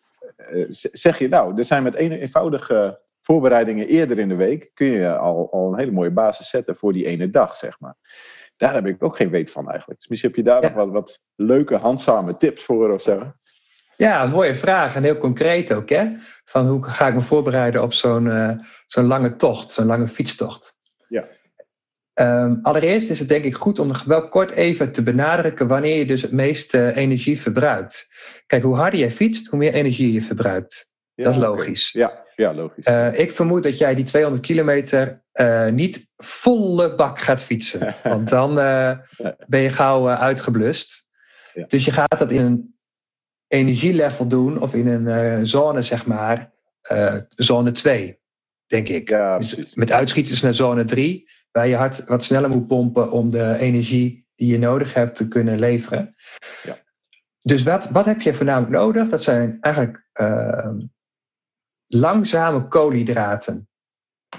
zeg 0.69 1.19
je 1.19 1.29
nou, 1.29 1.59
er 1.59 1.65
zijn 1.65 1.83
met 1.83 1.99
een 1.99 2.13
eenvoudige 2.13 3.01
voorbereidingen 3.21 3.87
eerder 3.87 4.19
in 4.19 4.29
de 4.29 4.35
week, 4.35 4.71
kun 4.75 4.87
je 4.87 5.17
al, 5.17 5.49
al 5.53 5.73
een 5.73 5.79
hele 5.79 5.91
mooie 5.93 6.11
basis 6.11 6.49
zetten 6.49 6.77
voor 6.77 6.93
die 6.93 7.07
ene 7.07 7.31
dag, 7.31 7.57
zeg 7.57 7.81
maar. 7.81 7.95
Daar 8.57 8.75
heb 8.75 8.87
ik 8.87 9.03
ook 9.05 9.17
geen 9.17 9.31
weet 9.31 9.51
van 9.51 9.71
eigenlijk. 9.71 9.99
Dus 10.01 10.09
misschien 10.09 10.31
heb 10.31 10.39
je 10.39 10.45
daar 10.51 10.63
Ja. 10.63 10.69
nog 10.69 10.77
wat, 10.77 10.91
wat 10.91 11.21
leuke, 11.35 11.77
handzame 11.77 12.37
tips 12.37 12.63
voor 12.65 12.91
of 12.93 13.03
zo. 13.03 13.33
ja, 13.97 14.23
een 14.23 14.31
mooie 14.31 14.55
vraag 14.57 14.97
en 14.97 15.03
heel 15.03 15.19
concreet 15.19 15.73
ook. 15.73 15.89
Hè? 15.89 16.07
Van 16.45 16.67
hoe 16.69 16.85
ga 16.85 17.07
ik 17.09 17.15
me 17.15 17.21
voorbereiden 17.21 17.83
op 17.83 17.93
zo'n 17.93 18.31
eh, 18.31 18.51
zo'n 18.87 19.07
lange 19.07 19.37
tocht, 19.37 19.71
zo'n 19.71 19.87
lange 19.87 20.09
fietstocht? 20.09 20.77
Ja. 21.09 21.25
Ehm, 22.17 22.55
allereerst 22.63 23.11
is 23.11 23.19
het 23.19 23.29
denk 23.29 23.45
ik 23.45 23.55
goed 23.55 23.79
om 23.79 23.87
nog 23.87 24.05
wel 24.05 24.29
kort 24.29 24.51
even 24.51 24.93
te 24.93 25.03
benadrukken 25.03 25.67
wanneer 25.69 25.97
je 25.97 26.07
dus 26.07 26.23
het 26.23 26.33
meeste 26.33 26.95
energie 26.95 27.41
verbruikt. 27.41 28.09
Kijk, 28.47 28.63
hoe 28.63 28.77
harder 28.77 29.01
je 29.01 29.11
fietst, 29.11 29.47
hoe 29.47 29.59
meer 29.59 29.73
energie 29.73 30.13
je 30.13 30.23
verbruikt. 30.23 30.91
Ja, 31.15 31.25
dat 31.25 31.33
is 31.33 31.39
logisch. 31.39 31.91
Ja, 31.93 32.25
ja, 32.37 32.55
logisch. 32.55 32.85
Eh, 32.85 33.19
ik 33.19 33.31
vermoed 33.31 33.63
dat 33.63 33.79
jij 33.79 33.95
die 33.95 34.05
200 34.05 34.47
kilometer 34.47 35.23
eh, 35.33 35.69
niet 35.69 36.09
volle 36.17 36.95
bak 36.95 37.19
gaat 37.19 37.43
fietsen. 37.43 37.95
Want 38.03 38.29
dan 38.29 38.59
eh, 38.59 38.99
ben 39.47 39.61
je 39.61 39.71
gauw 39.71 40.09
eh, 40.09 40.21
uitgeblust. 40.21 41.07
Ja. 41.53 41.65
Dus 41.69 41.85
je 41.85 41.91
gaat 41.93 42.19
dat 42.19 42.31
in 42.31 42.45
een 42.45 42.75
energielevel 43.49 44.27
doen 44.27 44.61
of 44.61 44.75
in 44.75 44.87
een 44.87 45.07
eh, 45.07 45.39
zone, 45.43 45.83
zeg 45.83 46.07
maar, 46.07 46.53
eh, 46.81 47.17
zone 47.29 47.73
2, 47.73 48.19
denk 48.67 48.89
ik. 48.89 49.09
ja, 49.09 49.39
Dus 49.39 49.75
met 49.75 49.93
uitschieters 49.93 50.41
naar 50.43 50.55
zone 50.55 50.85
3, 50.85 51.29
waar 51.57 51.69
je 51.69 51.77
hart 51.77 52.05
wat 52.05 52.25
sneller 52.25 52.51
moet 52.51 52.67
pompen 52.67 53.11
om 53.11 53.31
de 53.31 53.57
energie 53.59 54.27
die 54.35 54.53
je 54.53 54.59
nodig 54.59 54.95
hebt 54.95 55.17
te 55.17 55.29
kunnen 55.29 55.59
leveren. 55.59 56.15
Ja. 56.63 56.79
Dus 57.43 57.63
wat, 57.63 57.91
wat 57.91 58.05
heb 58.05 58.21
je 58.21 58.35
voornamelijk 58.35 58.73
nodig? 58.73 59.09
Dat 59.09 59.23
zijn 59.23 59.59
eigenlijk 59.61 60.07
eh, 60.13 60.71
langzame 61.87 62.69
koolhydraten. 62.69 63.69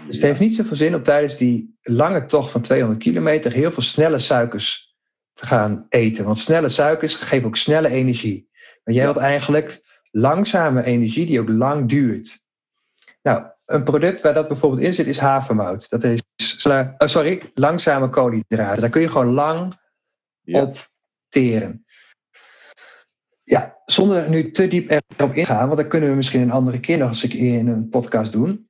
Dus 0.06 0.15
het 0.15 0.23
heeft 0.23 0.39
niet 0.39 0.56
zoveel 0.56 0.75
zin 0.75 0.95
om 0.95 1.03
tijdens 1.03 1.38
die 1.38 1.77
lange 1.82 2.25
tocht 2.25 2.51
van 2.51 2.62
200 2.62 2.99
kilometer 3.03 3.51
heel 3.51 3.71
veel 3.71 3.84
snelle 3.84 4.19
suikers 4.19 4.95
te 5.34 5.45
gaan 5.45 5.86
eten. 5.89 6.25
Want 6.25 6.38
snelle 6.39 6.69
suikers 6.69 7.15
geven 7.15 7.47
ook 7.47 7.56
snelle 7.56 7.89
energie. 7.89 8.49
Maar 8.84 8.93
jij 8.93 9.03
Ja. 9.06 9.12
wilt 9.12 9.23
eigenlijk 9.23 9.82
langzame 10.12 10.84
energie 10.84 11.25
die 11.25 11.39
ook 11.39 11.49
lang 11.49 11.89
duurt. 11.89 12.39
Nou, 13.21 13.45
een 13.67 13.84
product 13.84 14.21
waar 14.21 14.34
dat 14.34 14.47
bijvoorbeeld 14.47 14.82
in 14.82 14.93
zit 14.93 15.08
is 15.08 15.17
havermout. 15.17 15.89
Dat 15.89 16.03
is, 16.03 16.21
oh, 16.67 16.89
sorry, 16.97 17.41
langzame 17.53 18.10
koolhydraten. 18.10 18.82
Daar 18.82 18.89
kun 18.89 19.01
je 19.01 19.10
gewoon 19.10 19.34
lang 19.34 19.73
Ja. 20.41 20.62
op 20.62 20.89
teren. 21.30 21.86
Ja, 23.43 23.82
zonder 23.86 24.30
nu 24.30 24.51
te 24.51 24.67
diep 24.67 25.01
erop 25.17 25.34
ingaan, 25.34 25.65
want 25.65 25.77
dat 25.77 25.88
kunnen 25.88 26.10
we 26.10 26.15
misschien 26.15 26.41
een 26.41 26.51
andere 26.51 26.80
keer 26.80 26.97
nog 26.97 27.08
eens 27.08 27.23
een 27.23 27.30
keer 27.30 27.58
in 27.58 27.67
een 27.67 27.89
podcast 27.89 28.32
doen. 28.32 28.69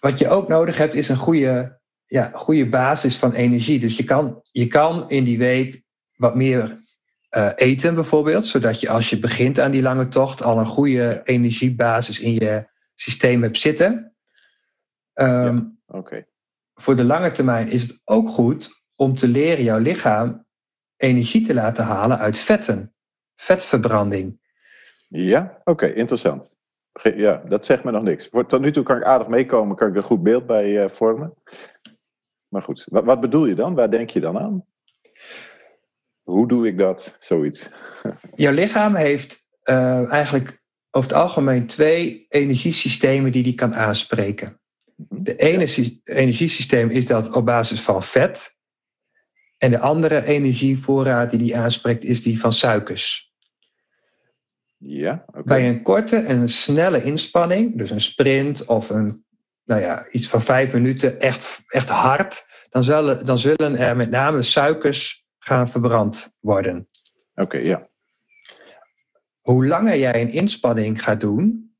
Wat 0.00 0.18
je 0.18 0.28
ook 0.28 0.48
nodig 0.48 0.76
hebt, 0.78 0.94
is 0.94 1.08
een 1.08 1.16
goede, 1.16 1.80
ja, 2.06 2.30
goede 2.34 2.68
basis 2.68 3.16
van 3.16 3.32
energie. 3.32 3.80
Dus 3.80 3.96
je 3.96 4.04
kan, 4.04 4.40
je 4.50 4.66
kan 4.66 5.10
in 5.10 5.24
die 5.24 5.38
week 5.38 5.82
wat 6.16 6.34
meer 6.34 6.80
eh, 7.28 7.50
eten, 7.54 7.94
bijvoorbeeld, 7.94 8.46
zodat 8.46 8.80
je 8.80 8.88
als 8.90 9.10
je 9.10 9.18
begint 9.18 9.60
aan 9.60 9.70
die 9.70 9.82
lange 9.82 10.08
tocht 10.08 10.42
al 10.42 10.58
een 10.58 10.66
goede 10.66 11.20
energiebasis 11.24 12.20
in 12.20 12.32
je 12.32 12.76
systeem 13.00 13.42
hebt 13.42 13.58
zitten. 13.58 14.16
Oké. 15.86 16.26
voor 16.74 16.96
de 16.96 17.04
lange 17.04 17.30
termijn 17.30 17.68
is 17.68 17.82
het 17.82 18.00
ook 18.04 18.28
goed 18.28 18.68
om 18.94 19.14
te 19.14 19.28
leren 19.28 19.64
jouw 19.64 19.78
lichaam 19.78 20.46
energie 20.96 21.46
te 21.46 21.54
laten 21.54 21.84
halen 21.84 22.18
uit 22.18 22.38
vetten. 22.38 22.94
Vetverbranding. 23.36 24.40
Ja, 25.08 25.60
oké, 25.64 25.86
interessant. 25.86 26.50
Ja, 27.02 27.42
dat 27.48 27.66
zegt 27.66 27.84
me 27.84 27.90
nog 27.90 28.02
niks. 28.02 28.26
Voor, 28.26 28.46
tot 28.46 28.60
nu 28.60 28.72
toe 28.72 28.82
kan 28.82 28.96
ik 28.96 29.04
aardig 29.04 29.28
meekomen, 29.28 29.76
kan 29.76 29.88
ik 29.88 29.92
er 29.92 29.98
een 29.98 30.06
goed 30.06 30.22
beeld 30.22 30.46
bij 30.46 30.84
uh, 30.84 30.88
vormen. 30.88 31.34
Maar 32.48 32.62
goed, 32.62 32.86
wat, 32.90 33.04
wat 33.04 33.20
bedoel 33.20 33.46
je 33.46 33.54
dan? 33.54 33.74
Waar 33.74 33.90
denk 33.90 34.10
je 34.10 34.20
dan 34.20 34.38
aan? 34.38 34.66
Hoe 36.22 36.48
doe 36.48 36.66
ik 36.66 36.78
dat? 36.78 37.16
Zoiets. 37.18 37.70
Jouw 38.34 38.52
lichaam 38.52 38.94
heeft 38.94 39.46
uh, 39.64 40.12
eigenlijk 40.12 40.62
over 40.98 41.10
het 41.10 41.18
algemeen 41.18 41.66
twee 41.66 42.26
energiesystemen 42.28 43.32
die 43.32 43.42
die 43.42 43.54
kan 43.54 43.74
aanspreken. 43.74 44.60
Mhm. 44.96 45.22
De 45.22 45.36
ene 45.36 45.98
energiesysteem 46.04 46.90
is 46.90 47.06
dat 47.06 47.34
op 47.34 47.44
basis 47.44 47.80
van 47.80 48.02
vet. 48.02 48.56
En 49.58 49.70
de 49.70 49.78
andere 49.78 50.24
energievoorraad 50.24 51.30
die 51.30 51.38
die 51.38 51.58
aanspreekt 51.58 52.04
is 52.04 52.22
die 52.22 52.40
van 52.40 52.52
suikers. 52.52 53.32
Ja, 54.76 55.24
okay. 55.26 55.42
Bij 55.42 55.68
een 55.68 55.82
korte 55.82 56.16
en 56.16 56.38
een 56.38 56.48
snelle 56.48 57.02
inspanning, 57.02 57.78
dus 57.78 57.90
een 57.90 58.00
sprint 58.00 58.64
of 58.64 58.90
een, 58.90 59.24
nou 59.64 59.80
ja, 59.80 60.06
iets 60.10 60.28
van 60.28 60.42
vijf 60.42 60.72
minuten 60.72 61.20
echt, 61.20 61.60
echt 61.66 61.88
hard, 61.88 62.46
dan 62.70 62.82
zullen, 62.82 63.26
dan 63.26 63.38
zullen 63.38 63.76
er 63.76 63.96
met 63.96 64.10
name 64.10 64.42
suikers 64.42 65.26
gaan 65.38 65.68
verbrand 65.68 66.36
worden. 66.40 66.88
Oké, 67.34 67.58
ja. 67.58 67.88
Hoe 69.48 69.66
langer 69.66 69.98
jij 69.98 70.20
een 70.20 70.30
inspanning 70.30 71.02
gaat 71.02 71.20
doen, 71.20 71.74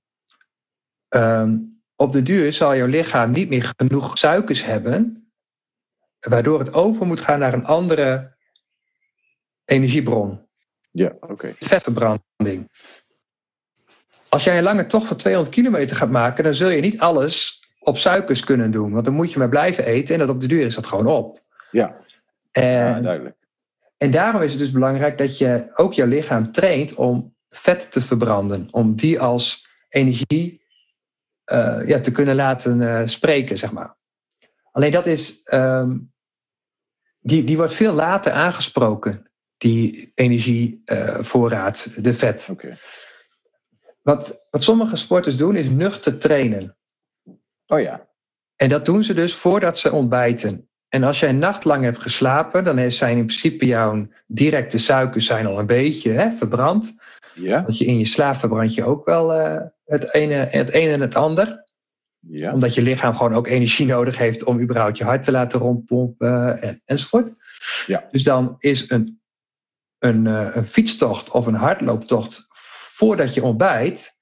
um, 1.08 1.68
op 1.96 2.12
de 2.12 2.22
duur 2.22 2.52
zal 2.52 2.76
jouw 2.76 2.86
lichaam 2.86 3.30
niet 3.30 3.48
meer 3.48 3.72
genoeg 3.76 4.18
suikers 4.18 4.64
hebben, 4.64 5.30
waardoor 6.20 6.58
het 6.58 6.72
over 6.72 7.06
moet 7.06 7.20
gaan 7.20 7.38
naar 7.38 7.54
een 7.54 7.64
andere 7.64 8.36
energiebron. 9.64 10.48
Ja, 10.90 11.12
oké. 11.20 11.52
Vetverbranding. 11.58 12.70
Als 14.28 14.44
jij 14.44 14.56
een 14.58 14.62
lange 14.62 14.86
tocht 14.86 15.06
van 15.06 15.16
200 15.16 15.54
kilometer 15.54 15.96
gaat 15.96 16.10
maken, 16.10 16.44
dan 16.44 16.54
zul 16.54 16.68
je 16.68 16.80
niet 16.80 17.00
alles 17.00 17.62
op 17.80 17.96
suikers 17.96 18.44
kunnen 18.44 18.70
doen. 18.70 18.92
Want 18.92 19.04
dan 19.04 19.14
moet 19.14 19.32
je 19.32 19.38
maar 19.38 19.48
blijven 19.48 19.84
eten 19.84 20.14
en 20.14 20.20
dat 20.20 20.34
op 20.34 20.40
de 20.40 20.46
duur 20.46 20.64
is 20.64 20.74
dat 20.74 20.86
gewoon 20.86 21.06
op. 21.06 21.42
Ja, 21.70 21.96
en, 22.50 22.64
ja 22.64 23.00
duidelijk. 23.00 23.36
En 23.96 24.10
daarom 24.10 24.42
is 24.42 24.50
het 24.50 24.60
dus 24.60 24.70
belangrijk 24.70 25.18
dat 25.18 25.38
je 25.38 25.70
ook 25.74 25.92
jouw 25.92 26.06
lichaam 26.06 26.52
traint 26.52 26.94
om 26.94 27.36
vet 27.48 27.90
te 27.90 28.00
verbranden. 28.00 28.68
Om 28.70 28.96
die 28.96 29.20
als 29.20 29.66
energie 29.88 30.62
uh, 31.52 31.80
ja, 31.86 32.00
te 32.00 32.10
kunnen 32.10 32.34
laten 32.34 32.80
uh, 32.80 33.02
spreken, 33.04 33.58
zeg 33.58 33.72
maar. 33.72 33.96
Alleen 34.70 34.90
dat 34.90 35.06
is, 35.06 35.48
um, 35.52 36.12
die, 37.18 37.44
die 37.44 37.56
wordt 37.56 37.72
veel 37.72 37.92
later 37.92 38.32
aangesproken, 38.32 39.30
die 39.56 40.12
energievoorraad, 40.14 41.86
uh, 41.88 41.96
de 42.02 42.14
vet. 42.14 42.48
Okay. 42.50 42.72
Wat, 44.02 44.48
wat 44.50 44.62
sommige 44.62 44.96
sporters 44.96 45.36
doen, 45.36 45.56
is 45.56 45.70
nuchter 45.70 46.18
trainen. 46.18 46.76
Oh 47.66 47.80
ja. 47.80 48.08
En 48.56 48.68
dat 48.68 48.84
doen 48.84 49.04
ze 49.04 49.14
dus 49.14 49.34
voordat 49.34 49.78
ze 49.78 49.92
ontbijten. 49.92 50.68
En 50.88 51.04
als 51.04 51.20
jij 51.20 51.28
een 51.28 51.38
nacht 51.38 51.64
lang 51.64 51.84
hebt 51.84 52.02
geslapen, 52.02 52.64
dan 52.64 52.90
zijn 52.90 53.18
in 53.18 53.26
principe 53.26 53.66
jouw 53.66 54.08
directe 54.26 54.78
suikers 54.78 55.26
zijn 55.26 55.46
al 55.46 55.58
een 55.58 55.66
beetje 55.66 56.10
hè, 56.10 56.32
verbrand. 56.32 56.96
Ja. 57.40 57.62
Want 57.62 57.78
je 57.78 57.84
in 57.84 57.98
je 57.98 58.04
slaap 58.04 58.36
verbrand 58.36 58.74
je 58.74 58.84
ook 58.84 59.04
wel 59.04 59.40
uh, 59.40 59.60
het, 59.84 60.14
ene, 60.14 60.34
het 60.34 60.70
ene 60.70 60.92
en 60.92 61.00
het 61.00 61.14
ander. 61.14 61.66
Ja. 62.20 62.52
Omdat 62.52 62.74
je 62.74 62.82
lichaam 62.82 63.14
gewoon 63.14 63.34
ook 63.34 63.46
energie 63.46 63.86
nodig 63.86 64.18
heeft 64.18 64.44
om 64.44 64.60
überhaupt 64.60 64.98
je 64.98 65.04
hart 65.04 65.22
te 65.22 65.30
laten 65.30 65.60
rondpompen 65.60 66.62
en, 66.62 66.82
enzovoort. 66.84 67.30
Ja. 67.86 68.08
Dus 68.10 68.22
dan 68.22 68.56
is 68.58 68.90
een, 68.90 69.20
een, 69.98 70.24
uh, 70.24 70.48
een 70.52 70.66
fietstocht 70.66 71.30
of 71.30 71.46
een 71.46 71.54
hardlooptocht 71.54 72.46
voordat 72.98 73.34
je 73.34 73.42
ontbijt, 73.42 74.16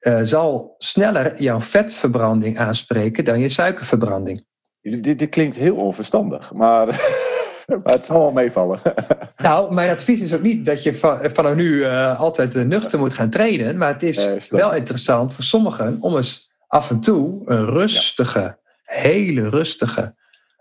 uh, 0.00 0.18
zal 0.22 0.74
sneller 0.78 1.42
jouw 1.42 1.60
vetverbranding 1.60 2.58
aanspreken 2.58 3.24
dan 3.24 3.38
je 3.38 3.48
suikerverbranding. 3.48 4.46
Dit, 4.80 5.18
dit 5.18 5.28
klinkt 5.28 5.56
heel 5.56 5.76
onverstandig, 5.76 6.52
maar, 6.52 6.86
maar 7.82 7.92
het 7.92 8.06
zal 8.06 8.20
wel 8.20 8.32
meevallen. 8.32 8.80
nou, 9.36 9.74
mijn 9.74 9.90
advies 9.90 10.20
is 10.20 10.34
ook 10.34 10.42
niet 10.42 10.64
dat 10.64 10.82
je 10.82 10.94
van, 10.94 11.30
vanaf 11.30 11.54
nu 11.54 11.74
uh, 11.74 12.20
altijd 12.20 12.54
nuchter 12.54 12.98
moet 12.98 13.12
gaan 13.12 13.30
trainen, 13.30 13.76
maar 13.76 13.92
het 13.92 14.02
is 14.02 14.48
wel 14.50 14.74
interessant 14.74 15.34
voor 15.34 15.44
sommigen 15.44 15.98
om 16.00 16.16
eens 16.16 16.52
af 16.66 16.90
en 16.90 17.00
toe 17.00 17.42
een 17.44 17.64
rustige, 17.64 18.40
ja. 18.40 18.58
hele 18.82 19.48
rustige 19.48 20.14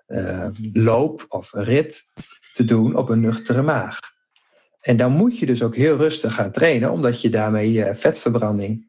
uh, 0.07 0.47
loop 0.73 1.25
of 1.27 1.51
rit 1.53 2.05
te 2.53 2.65
doen 2.65 2.95
op 2.95 3.09
een 3.09 3.21
nuchtere 3.21 3.61
maag. 3.61 3.99
En 4.81 4.97
dan 4.97 5.11
moet 5.11 5.39
je 5.39 5.45
dus 5.45 5.63
ook 5.63 5.75
heel 5.75 5.97
rustig 5.97 6.33
gaan 6.33 6.51
trainen, 6.51 6.91
omdat 6.91 7.21
je 7.21 7.29
daarmee 7.29 7.71
je 7.71 7.95
vetverbranding 7.95 8.87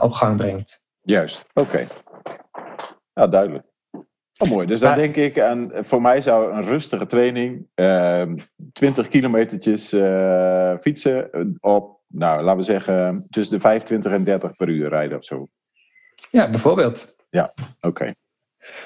op 0.00 0.12
gang 0.12 0.36
brengt. 0.36 0.84
Juist, 1.02 1.44
oké. 1.54 1.68
Okay. 1.68 1.86
Ja, 3.14 3.26
duidelijk. 3.26 3.67
Oh, 4.38 4.48
mooi. 4.48 4.66
Dus 4.66 4.80
dan 4.80 4.94
denk 4.94 5.16
ik 5.16 5.40
aan, 5.40 5.70
voor 5.74 6.02
mij 6.02 6.20
zou 6.20 6.52
een 6.52 6.64
rustige 6.64 7.06
training, 7.06 7.66
uh, 7.74 8.22
20 8.72 9.08
kilometertjes 9.08 9.92
uh, 9.92 10.74
fietsen 10.80 11.30
op, 11.60 12.00
nou, 12.06 12.42
laten 12.42 12.58
we 12.58 12.64
zeggen, 12.64 13.26
tussen 13.30 13.54
de 13.54 13.60
25 13.60 14.12
en 14.12 14.24
30 14.24 14.56
per 14.56 14.68
uur 14.68 14.88
rijden 14.88 15.18
of 15.18 15.24
zo. 15.24 15.48
Ja, 16.30 16.50
bijvoorbeeld. 16.50 17.16
Ja, 17.30 17.52
oké. 17.80 17.88
Okay. 17.88 18.14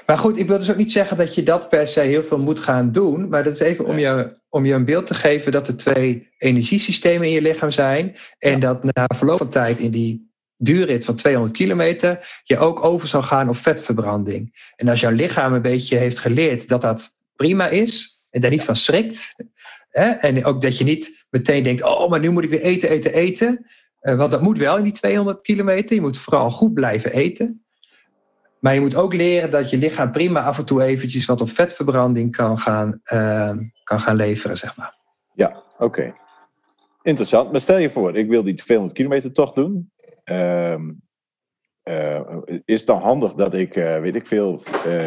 Maar 0.06 0.18
goed, 0.18 0.38
ik 0.38 0.48
wil 0.48 0.58
dus 0.58 0.70
ook 0.70 0.76
niet 0.76 0.92
zeggen 0.92 1.16
dat 1.16 1.34
je 1.34 1.42
dat 1.42 1.68
per 1.68 1.86
se 1.86 2.00
heel 2.00 2.22
veel 2.22 2.38
moet 2.38 2.60
gaan 2.60 2.92
doen. 2.92 3.28
Maar 3.28 3.44
dat 3.44 3.54
is 3.54 3.60
even 3.60 3.84
om 3.84 3.98
je, 3.98 4.36
om 4.48 4.64
je 4.64 4.74
een 4.74 4.84
beeld 4.84 5.06
te 5.06 5.14
geven 5.14 5.52
dat 5.52 5.68
er 5.68 5.76
twee 5.76 6.28
energiesystemen 6.38 7.26
in 7.26 7.32
je 7.32 7.42
lichaam 7.42 7.70
zijn. 7.70 8.14
En 8.38 8.50
ja. 8.50 8.58
dat 8.58 8.84
na 8.84 9.06
verloop 9.14 9.38
van 9.38 9.48
tijd 9.48 9.78
in 9.78 9.90
die 9.90 10.31
duurrit 10.62 11.04
van 11.04 11.14
200 11.14 11.56
kilometer 11.56 12.40
je 12.44 12.58
ook 12.58 12.84
over 12.84 13.08
zal 13.08 13.22
gaan 13.22 13.48
op 13.48 13.56
vetverbranding. 13.56 14.70
En 14.76 14.88
als 14.88 15.00
jouw 15.00 15.10
lichaam 15.10 15.52
een 15.52 15.62
beetje 15.62 15.96
heeft 15.96 16.18
geleerd 16.18 16.68
dat 16.68 16.80
dat 16.80 17.14
prima 17.36 17.68
is 17.68 18.20
en 18.30 18.40
daar 18.40 18.50
niet 18.50 18.64
van 18.64 18.76
schrikt. 18.76 19.34
Hè, 19.90 20.10
en 20.10 20.44
ook 20.44 20.62
dat 20.62 20.78
je 20.78 20.84
niet 20.84 21.24
meteen 21.30 21.62
denkt, 21.62 21.82
oh, 21.82 22.10
maar 22.10 22.20
nu 22.20 22.30
moet 22.30 22.44
ik 22.44 22.50
weer 22.50 22.60
eten, 22.60 22.88
eten, 22.88 23.12
eten. 23.12 23.66
Uh, 24.02 24.14
want 24.14 24.30
dat 24.30 24.42
moet 24.42 24.58
wel 24.58 24.76
in 24.76 24.82
die 24.82 24.92
200 24.92 25.42
kilometer. 25.42 25.94
Je 25.94 26.00
moet 26.00 26.18
vooral 26.18 26.50
goed 26.50 26.74
blijven 26.74 27.12
eten. 27.12 27.64
Maar 28.58 28.74
je 28.74 28.80
moet 28.80 28.94
ook 28.94 29.14
leren 29.14 29.50
dat 29.50 29.70
je 29.70 29.78
lichaam 29.78 30.12
prima 30.12 30.42
af 30.42 30.58
en 30.58 30.64
toe 30.64 30.82
eventjes 30.82 31.24
wat 31.24 31.40
op 31.40 31.50
vetverbranding 31.50 32.36
kan 32.36 32.58
gaan, 32.58 33.00
uh, 33.12 33.50
kan 33.84 34.00
gaan 34.00 34.16
leveren, 34.16 34.56
zeg 34.56 34.76
maar. 34.76 34.98
Ja, 35.34 35.62
oké. 35.72 35.84
Okay. 35.84 36.14
Interessant. 37.02 37.50
Maar 37.50 37.60
stel 37.60 37.78
je 37.78 37.90
voor, 37.90 38.16
ik 38.16 38.28
wil 38.28 38.42
die 38.42 38.54
200 38.54 38.96
kilometer 38.96 39.32
toch 39.32 39.52
doen. 39.52 39.91
Uh, 40.24 40.74
uh, 41.84 42.20
is 42.64 42.78
het 42.78 42.86
dan 42.86 43.00
handig 43.00 43.32
dat 43.32 43.54
ik, 43.54 43.76
uh, 43.76 44.00
weet 44.00 44.14
ik 44.14 44.26
veel, 44.26 44.58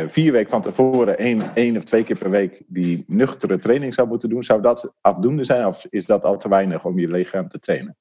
vier 0.06 0.32
weken 0.32 0.49
van 0.49 0.62
tevoren 0.62 1.17
één, 1.17 1.56
één 1.56 1.78
of 1.78 1.84
twee 1.84 2.04
keer 2.04 2.17
per 2.17 2.30
week 2.30 2.63
die 2.67 3.04
nuchtere 3.08 3.60
training 3.60 3.93
zou 3.93 4.08
moeten 4.08 4.30
doen? 4.30 4.43
Zou 4.43 4.62
dat 4.62 4.93
afdoende 5.01 5.43
zijn 5.43 5.65
of 5.65 5.86
is 5.89 6.06
dat 6.06 6.23
al 6.23 6.38
te 6.38 6.49
weinig 6.49 6.86
om 6.86 6.99
je 6.99 7.12
lichaam 7.12 7.47
te 7.47 7.60
trainen? 7.60 7.97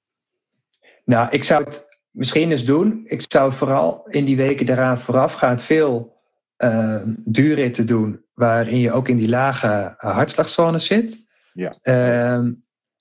Nou, 1.04 1.28
ik 1.30 1.44
zou 1.44 1.64
het 1.64 1.98
misschien 2.10 2.50
eens 2.50 2.64
doen. 2.64 3.02
Ik 3.04 3.24
zou 3.28 3.52
vooral 3.52 4.06
in 4.08 4.24
die 4.24 4.36
weken 4.36 4.66
daaraan 4.66 4.98
voorafgaand 4.98 5.62
veel 5.62 6.16
uh, 6.58 7.02
duurritten 7.24 7.86
doen, 7.86 8.24
waarin 8.34 8.78
je 8.78 8.92
ook 8.92 9.08
in 9.08 9.16
die 9.16 9.28
lage 9.28 9.94
hartslagzone 9.96 10.78
zit. 10.78 11.24
Ja. 11.52 11.74
Uh, 11.82 12.34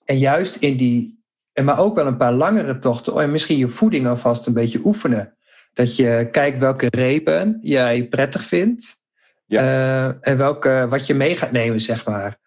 en 0.04 0.18
juist 0.18 0.56
in 0.56 0.78
die, 0.78 1.23
maar 1.54 1.80
ook 1.80 1.96
wel 1.96 2.08
een 2.08 2.18
paar 2.18 2.34
langere 2.34 2.78
tochten, 2.78 3.22
en 3.22 3.32
misschien 3.32 3.58
je 3.58 3.68
voeding 3.68 4.08
alvast 4.08 4.48
een 4.48 4.54
beetje 4.54 4.82
oefenen. 4.84 5.38
Dat 5.74 5.96
je 5.96 6.28
kijkt 6.32 6.60
welke 6.60 6.88
repen 6.90 7.60
jij 7.62 8.08
prettig 8.08 8.44
vindt. 8.44 9.02
Ja. 9.46 9.62
Uh, 9.62 10.16
en 10.22 10.38
welke, 10.38 10.86
wat 10.90 11.08
je 11.08 11.14
mee 11.14 11.38
gaat 11.38 11.52
nemen, 11.52 11.80
zeg 11.80 12.06
maar. 12.06 12.38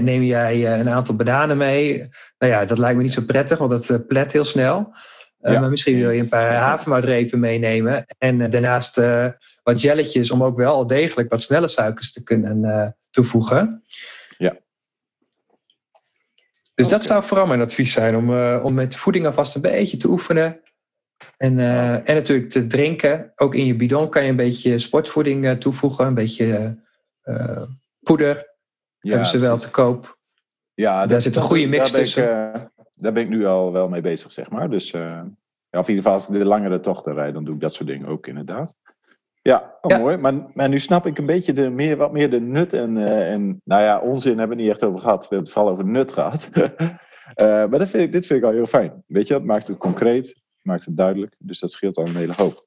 Neem 0.00 0.22
jij 0.22 0.80
een 0.80 0.90
aantal 0.90 1.16
bananen 1.16 1.56
mee? 1.56 1.98
Nou 2.38 2.52
ja, 2.52 2.64
dat 2.64 2.78
lijkt 2.78 2.96
me 2.96 3.02
niet 3.02 3.12
zo 3.12 3.22
prettig, 3.22 3.58
want 3.58 3.70
dat 3.70 3.88
uh, 3.88 3.96
plet 4.08 4.32
heel 4.32 4.44
snel. 4.44 4.92
Uh, 5.40 5.52
ja. 5.52 5.60
Maar 5.60 5.70
misschien 5.70 5.98
wil 5.98 6.10
je 6.10 6.20
een 6.20 6.28
paar 6.28 6.54
havermoutrepen 6.54 7.40
meenemen. 7.40 8.04
En 8.18 8.40
uh, 8.40 8.50
daarnaast 8.50 8.98
uh, 8.98 9.26
wat 9.62 9.80
jelletjes 9.80 10.30
om 10.30 10.42
ook 10.44 10.56
wel 10.56 10.86
degelijk 10.86 11.30
wat 11.30 11.42
snelle 11.42 11.68
suikers 11.68 12.12
te 12.12 12.22
kunnen 12.22 12.96
toevoegen. 13.10 13.84
Dus 16.80 16.88
okay. 16.88 16.98
dat 16.98 17.08
zou 17.08 17.24
vooral 17.24 17.46
mijn 17.46 17.60
advies 17.60 17.92
zijn. 17.92 18.16
Om, 18.16 18.30
om 18.62 18.74
met 18.74 18.96
voeding 18.96 19.26
alvast 19.26 19.54
een 19.54 19.60
beetje 19.60 19.96
te 19.96 20.08
oefenen. 20.08 20.60
En, 21.36 21.58
en 22.04 22.14
natuurlijk 22.14 22.50
te 22.50 22.66
drinken. 22.66 23.32
Ook 23.36 23.54
in 23.54 23.66
je 23.66 23.74
bidon 23.74 24.08
kan 24.08 24.22
je 24.22 24.30
een 24.30 24.36
beetje 24.36 24.78
sportvoeding 24.78 25.60
toevoegen. 25.60 26.06
Een 26.06 26.14
beetje 26.14 26.78
poeder. 28.00 28.48
Ja, 29.00 29.10
hebben 29.10 29.26
ze 29.28 29.38
wel 29.38 29.58
te 29.58 29.70
koop. 29.70 30.18
Ja, 30.74 30.98
daar 30.98 31.08
dat, 31.08 31.22
zit 31.22 31.36
een 31.36 31.42
goede 31.42 31.66
mix 31.66 31.90
tussen. 31.90 32.52
Ik, 32.54 32.68
daar 32.94 33.12
ben 33.12 33.22
ik 33.22 33.28
nu 33.28 33.46
al 33.46 33.72
wel 33.72 33.88
mee 33.88 34.00
bezig, 34.00 34.32
zeg 34.32 34.50
maar. 34.50 34.70
Dus 34.70 34.90
ja, 34.90 35.26
of 35.70 35.88
in 35.88 35.94
ieder 35.94 35.94
geval 35.94 36.12
als 36.12 36.28
ik 36.28 36.34
de 36.34 36.44
langere 36.44 36.80
tochten 36.80 37.14
rijd, 37.14 37.34
dan 37.34 37.44
doe 37.44 37.54
ik 37.54 37.60
dat 37.60 37.74
soort 37.74 37.88
dingen 37.88 38.08
ook 38.08 38.26
inderdaad. 38.26 38.74
Ja, 39.42 39.78
oh, 39.80 39.90
ja. 39.90 39.98
mooi. 39.98 40.16
Maar, 40.16 40.34
maar 40.54 40.68
nu 40.68 40.80
snap 40.80 41.06
ik 41.06 41.18
een 41.18 41.26
beetje 41.26 41.52
de, 41.52 41.70
meer, 41.70 41.96
wat 41.96 42.12
meer 42.12 42.30
de 42.30 42.40
nut 42.40 42.72
en, 42.72 42.96
uh, 42.96 43.32
en, 43.32 43.60
nou 43.64 43.82
ja, 43.82 43.98
onzin 43.98 44.38
hebben 44.38 44.56
we 44.56 44.62
niet 44.62 44.72
echt 44.72 44.84
over 44.84 45.00
gehad. 45.00 45.18
We 45.18 45.26
hebben 45.34 45.44
het 45.44 45.50
vooral 45.50 45.72
over 45.72 45.84
nut 45.84 46.12
gehad. 46.12 46.48
uh, 46.54 46.66
maar 47.70 47.78
dat 47.78 47.88
vind 47.88 48.02
ik, 48.02 48.12
dit 48.12 48.26
vind 48.26 48.38
ik 48.38 48.44
al 48.44 48.52
heel 48.52 48.66
fijn. 48.66 49.02
Weet 49.06 49.26
je, 49.26 49.34
dat 49.34 49.44
maakt 49.44 49.66
het 49.66 49.78
concreet. 49.78 50.34
maakt 50.62 50.84
het 50.84 50.96
duidelijk. 50.96 51.34
Dus 51.38 51.58
dat 51.58 51.70
scheelt 51.70 51.96
al 51.96 52.06
een 52.06 52.16
hele 52.16 52.32
hoop. 52.36 52.66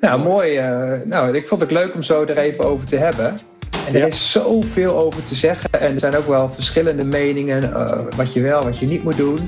Nou, 0.00 0.22
mooi. 0.22 0.58
Uh, 0.58 1.02
nou, 1.04 1.36
ik 1.36 1.46
vond 1.46 1.60
het 1.60 1.70
leuk 1.70 1.94
om 1.94 2.02
zo 2.02 2.24
er 2.24 2.38
even 2.38 2.64
over 2.64 2.86
te 2.86 2.96
hebben. 2.96 3.38
En 3.86 3.94
er 3.94 4.06
is 4.06 4.30
zoveel 4.30 4.96
over 4.96 5.24
te 5.24 5.34
zeggen. 5.34 5.72
En 5.72 5.92
er 5.92 6.00
zijn 6.00 6.16
ook 6.16 6.26
wel 6.26 6.48
verschillende 6.48 7.04
meningen. 7.04 7.62
Uh, 7.62 8.00
wat 8.16 8.32
je 8.32 8.42
wel, 8.42 8.62
wat 8.62 8.78
je 8.78 8.86
niet 8.86 9.02
moet 9.02 9.16
doen. 9.16 9.38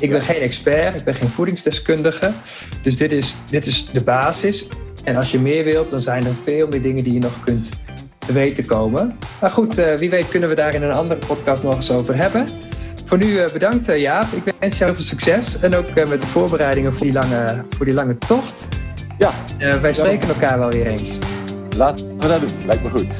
Ik 0.00 0.10
ben 0.10 0.22
geen 0.22 0.40
expert, 0.40 0.96
ik 0.98 1.04
ben 1.04 1.14
geen 1.14 1.28
voedingsdeskundige. 1.28 2.30
Dus 2.82 2.96
dit 2.96 3.12
is, 3.12 3.36
dit 3.50 3.66
is 3.66 3.90
de 3.92 4.02
basis. 4.02 4.68
En 5.06 5.16
als 5.16 5.30
je 5.30 5.38
meer 5.38 5.64
wilt, 5.64 5.90
dan 5.90 6.00
zijn 6.00 6.24
er 6.24 6.34
veel 6.44 6.68
meer 6.68 6.82
dingen 6.82 7.04
die 7.04 7.12
je 7.12 7.18
nog 7.18 7.44
kunt 7.44 7.68
te 8.18 8.32
weten 8.32 8.64
komen. 8.64 9.18
Maar 9.40 9.50
goed, 9.50 9.78
uh, 9.78 9.94
wie 9.94 10.10
weet 10.10 10.28
kunnen 10.28 10.48
we 10.48 10.54
daar 10.54 10.74
in 10.74 10.82
een 10.82 10.92
andere 10.92 11.26
podcast 11.26 11.62
nog 11.62 11.74
eens 11.74 11.90
over 11.90 12.16
hebben. 12.16 12.48
Voor 13.04 13.18
nu 13.18 13.26
uh, 13.26 13.52
bedankt 13.52 13.98
Jaap. 13.98 14.26
Ik 14.32 14.54
wens 14.58 14.78
jou 14.78 14.94
veel 14.94 15.04
succes. 15.04 15.60
En 15.60 15.74
ook 15.74 16.06
met 16.08 16.20
de 16.20 16.26
voorbereidingen 16.26 16.94
voor 16.94 17.06
die 17.06 17.12
lange, 17.12 17.62
voor 17.68 17.84
die 17.84 17.94
lange 17.94 18.18
tocht. 18.18 18.68
Ja. 19.18 19.30
wij 19.80 19.92
spreken 19.92 20.28
elkaar 20.28 20.58
wel 20.58 20.70
weer 20.70 20.86
eens. 20.86 21.18
Laten 21.76 22.16
we 22.16 22.28
dat 22.28 22.40
doen. 22.40 22.66
Lijkt 22.66 22.82
me 22.82 22.90
goed. 22.90 23.16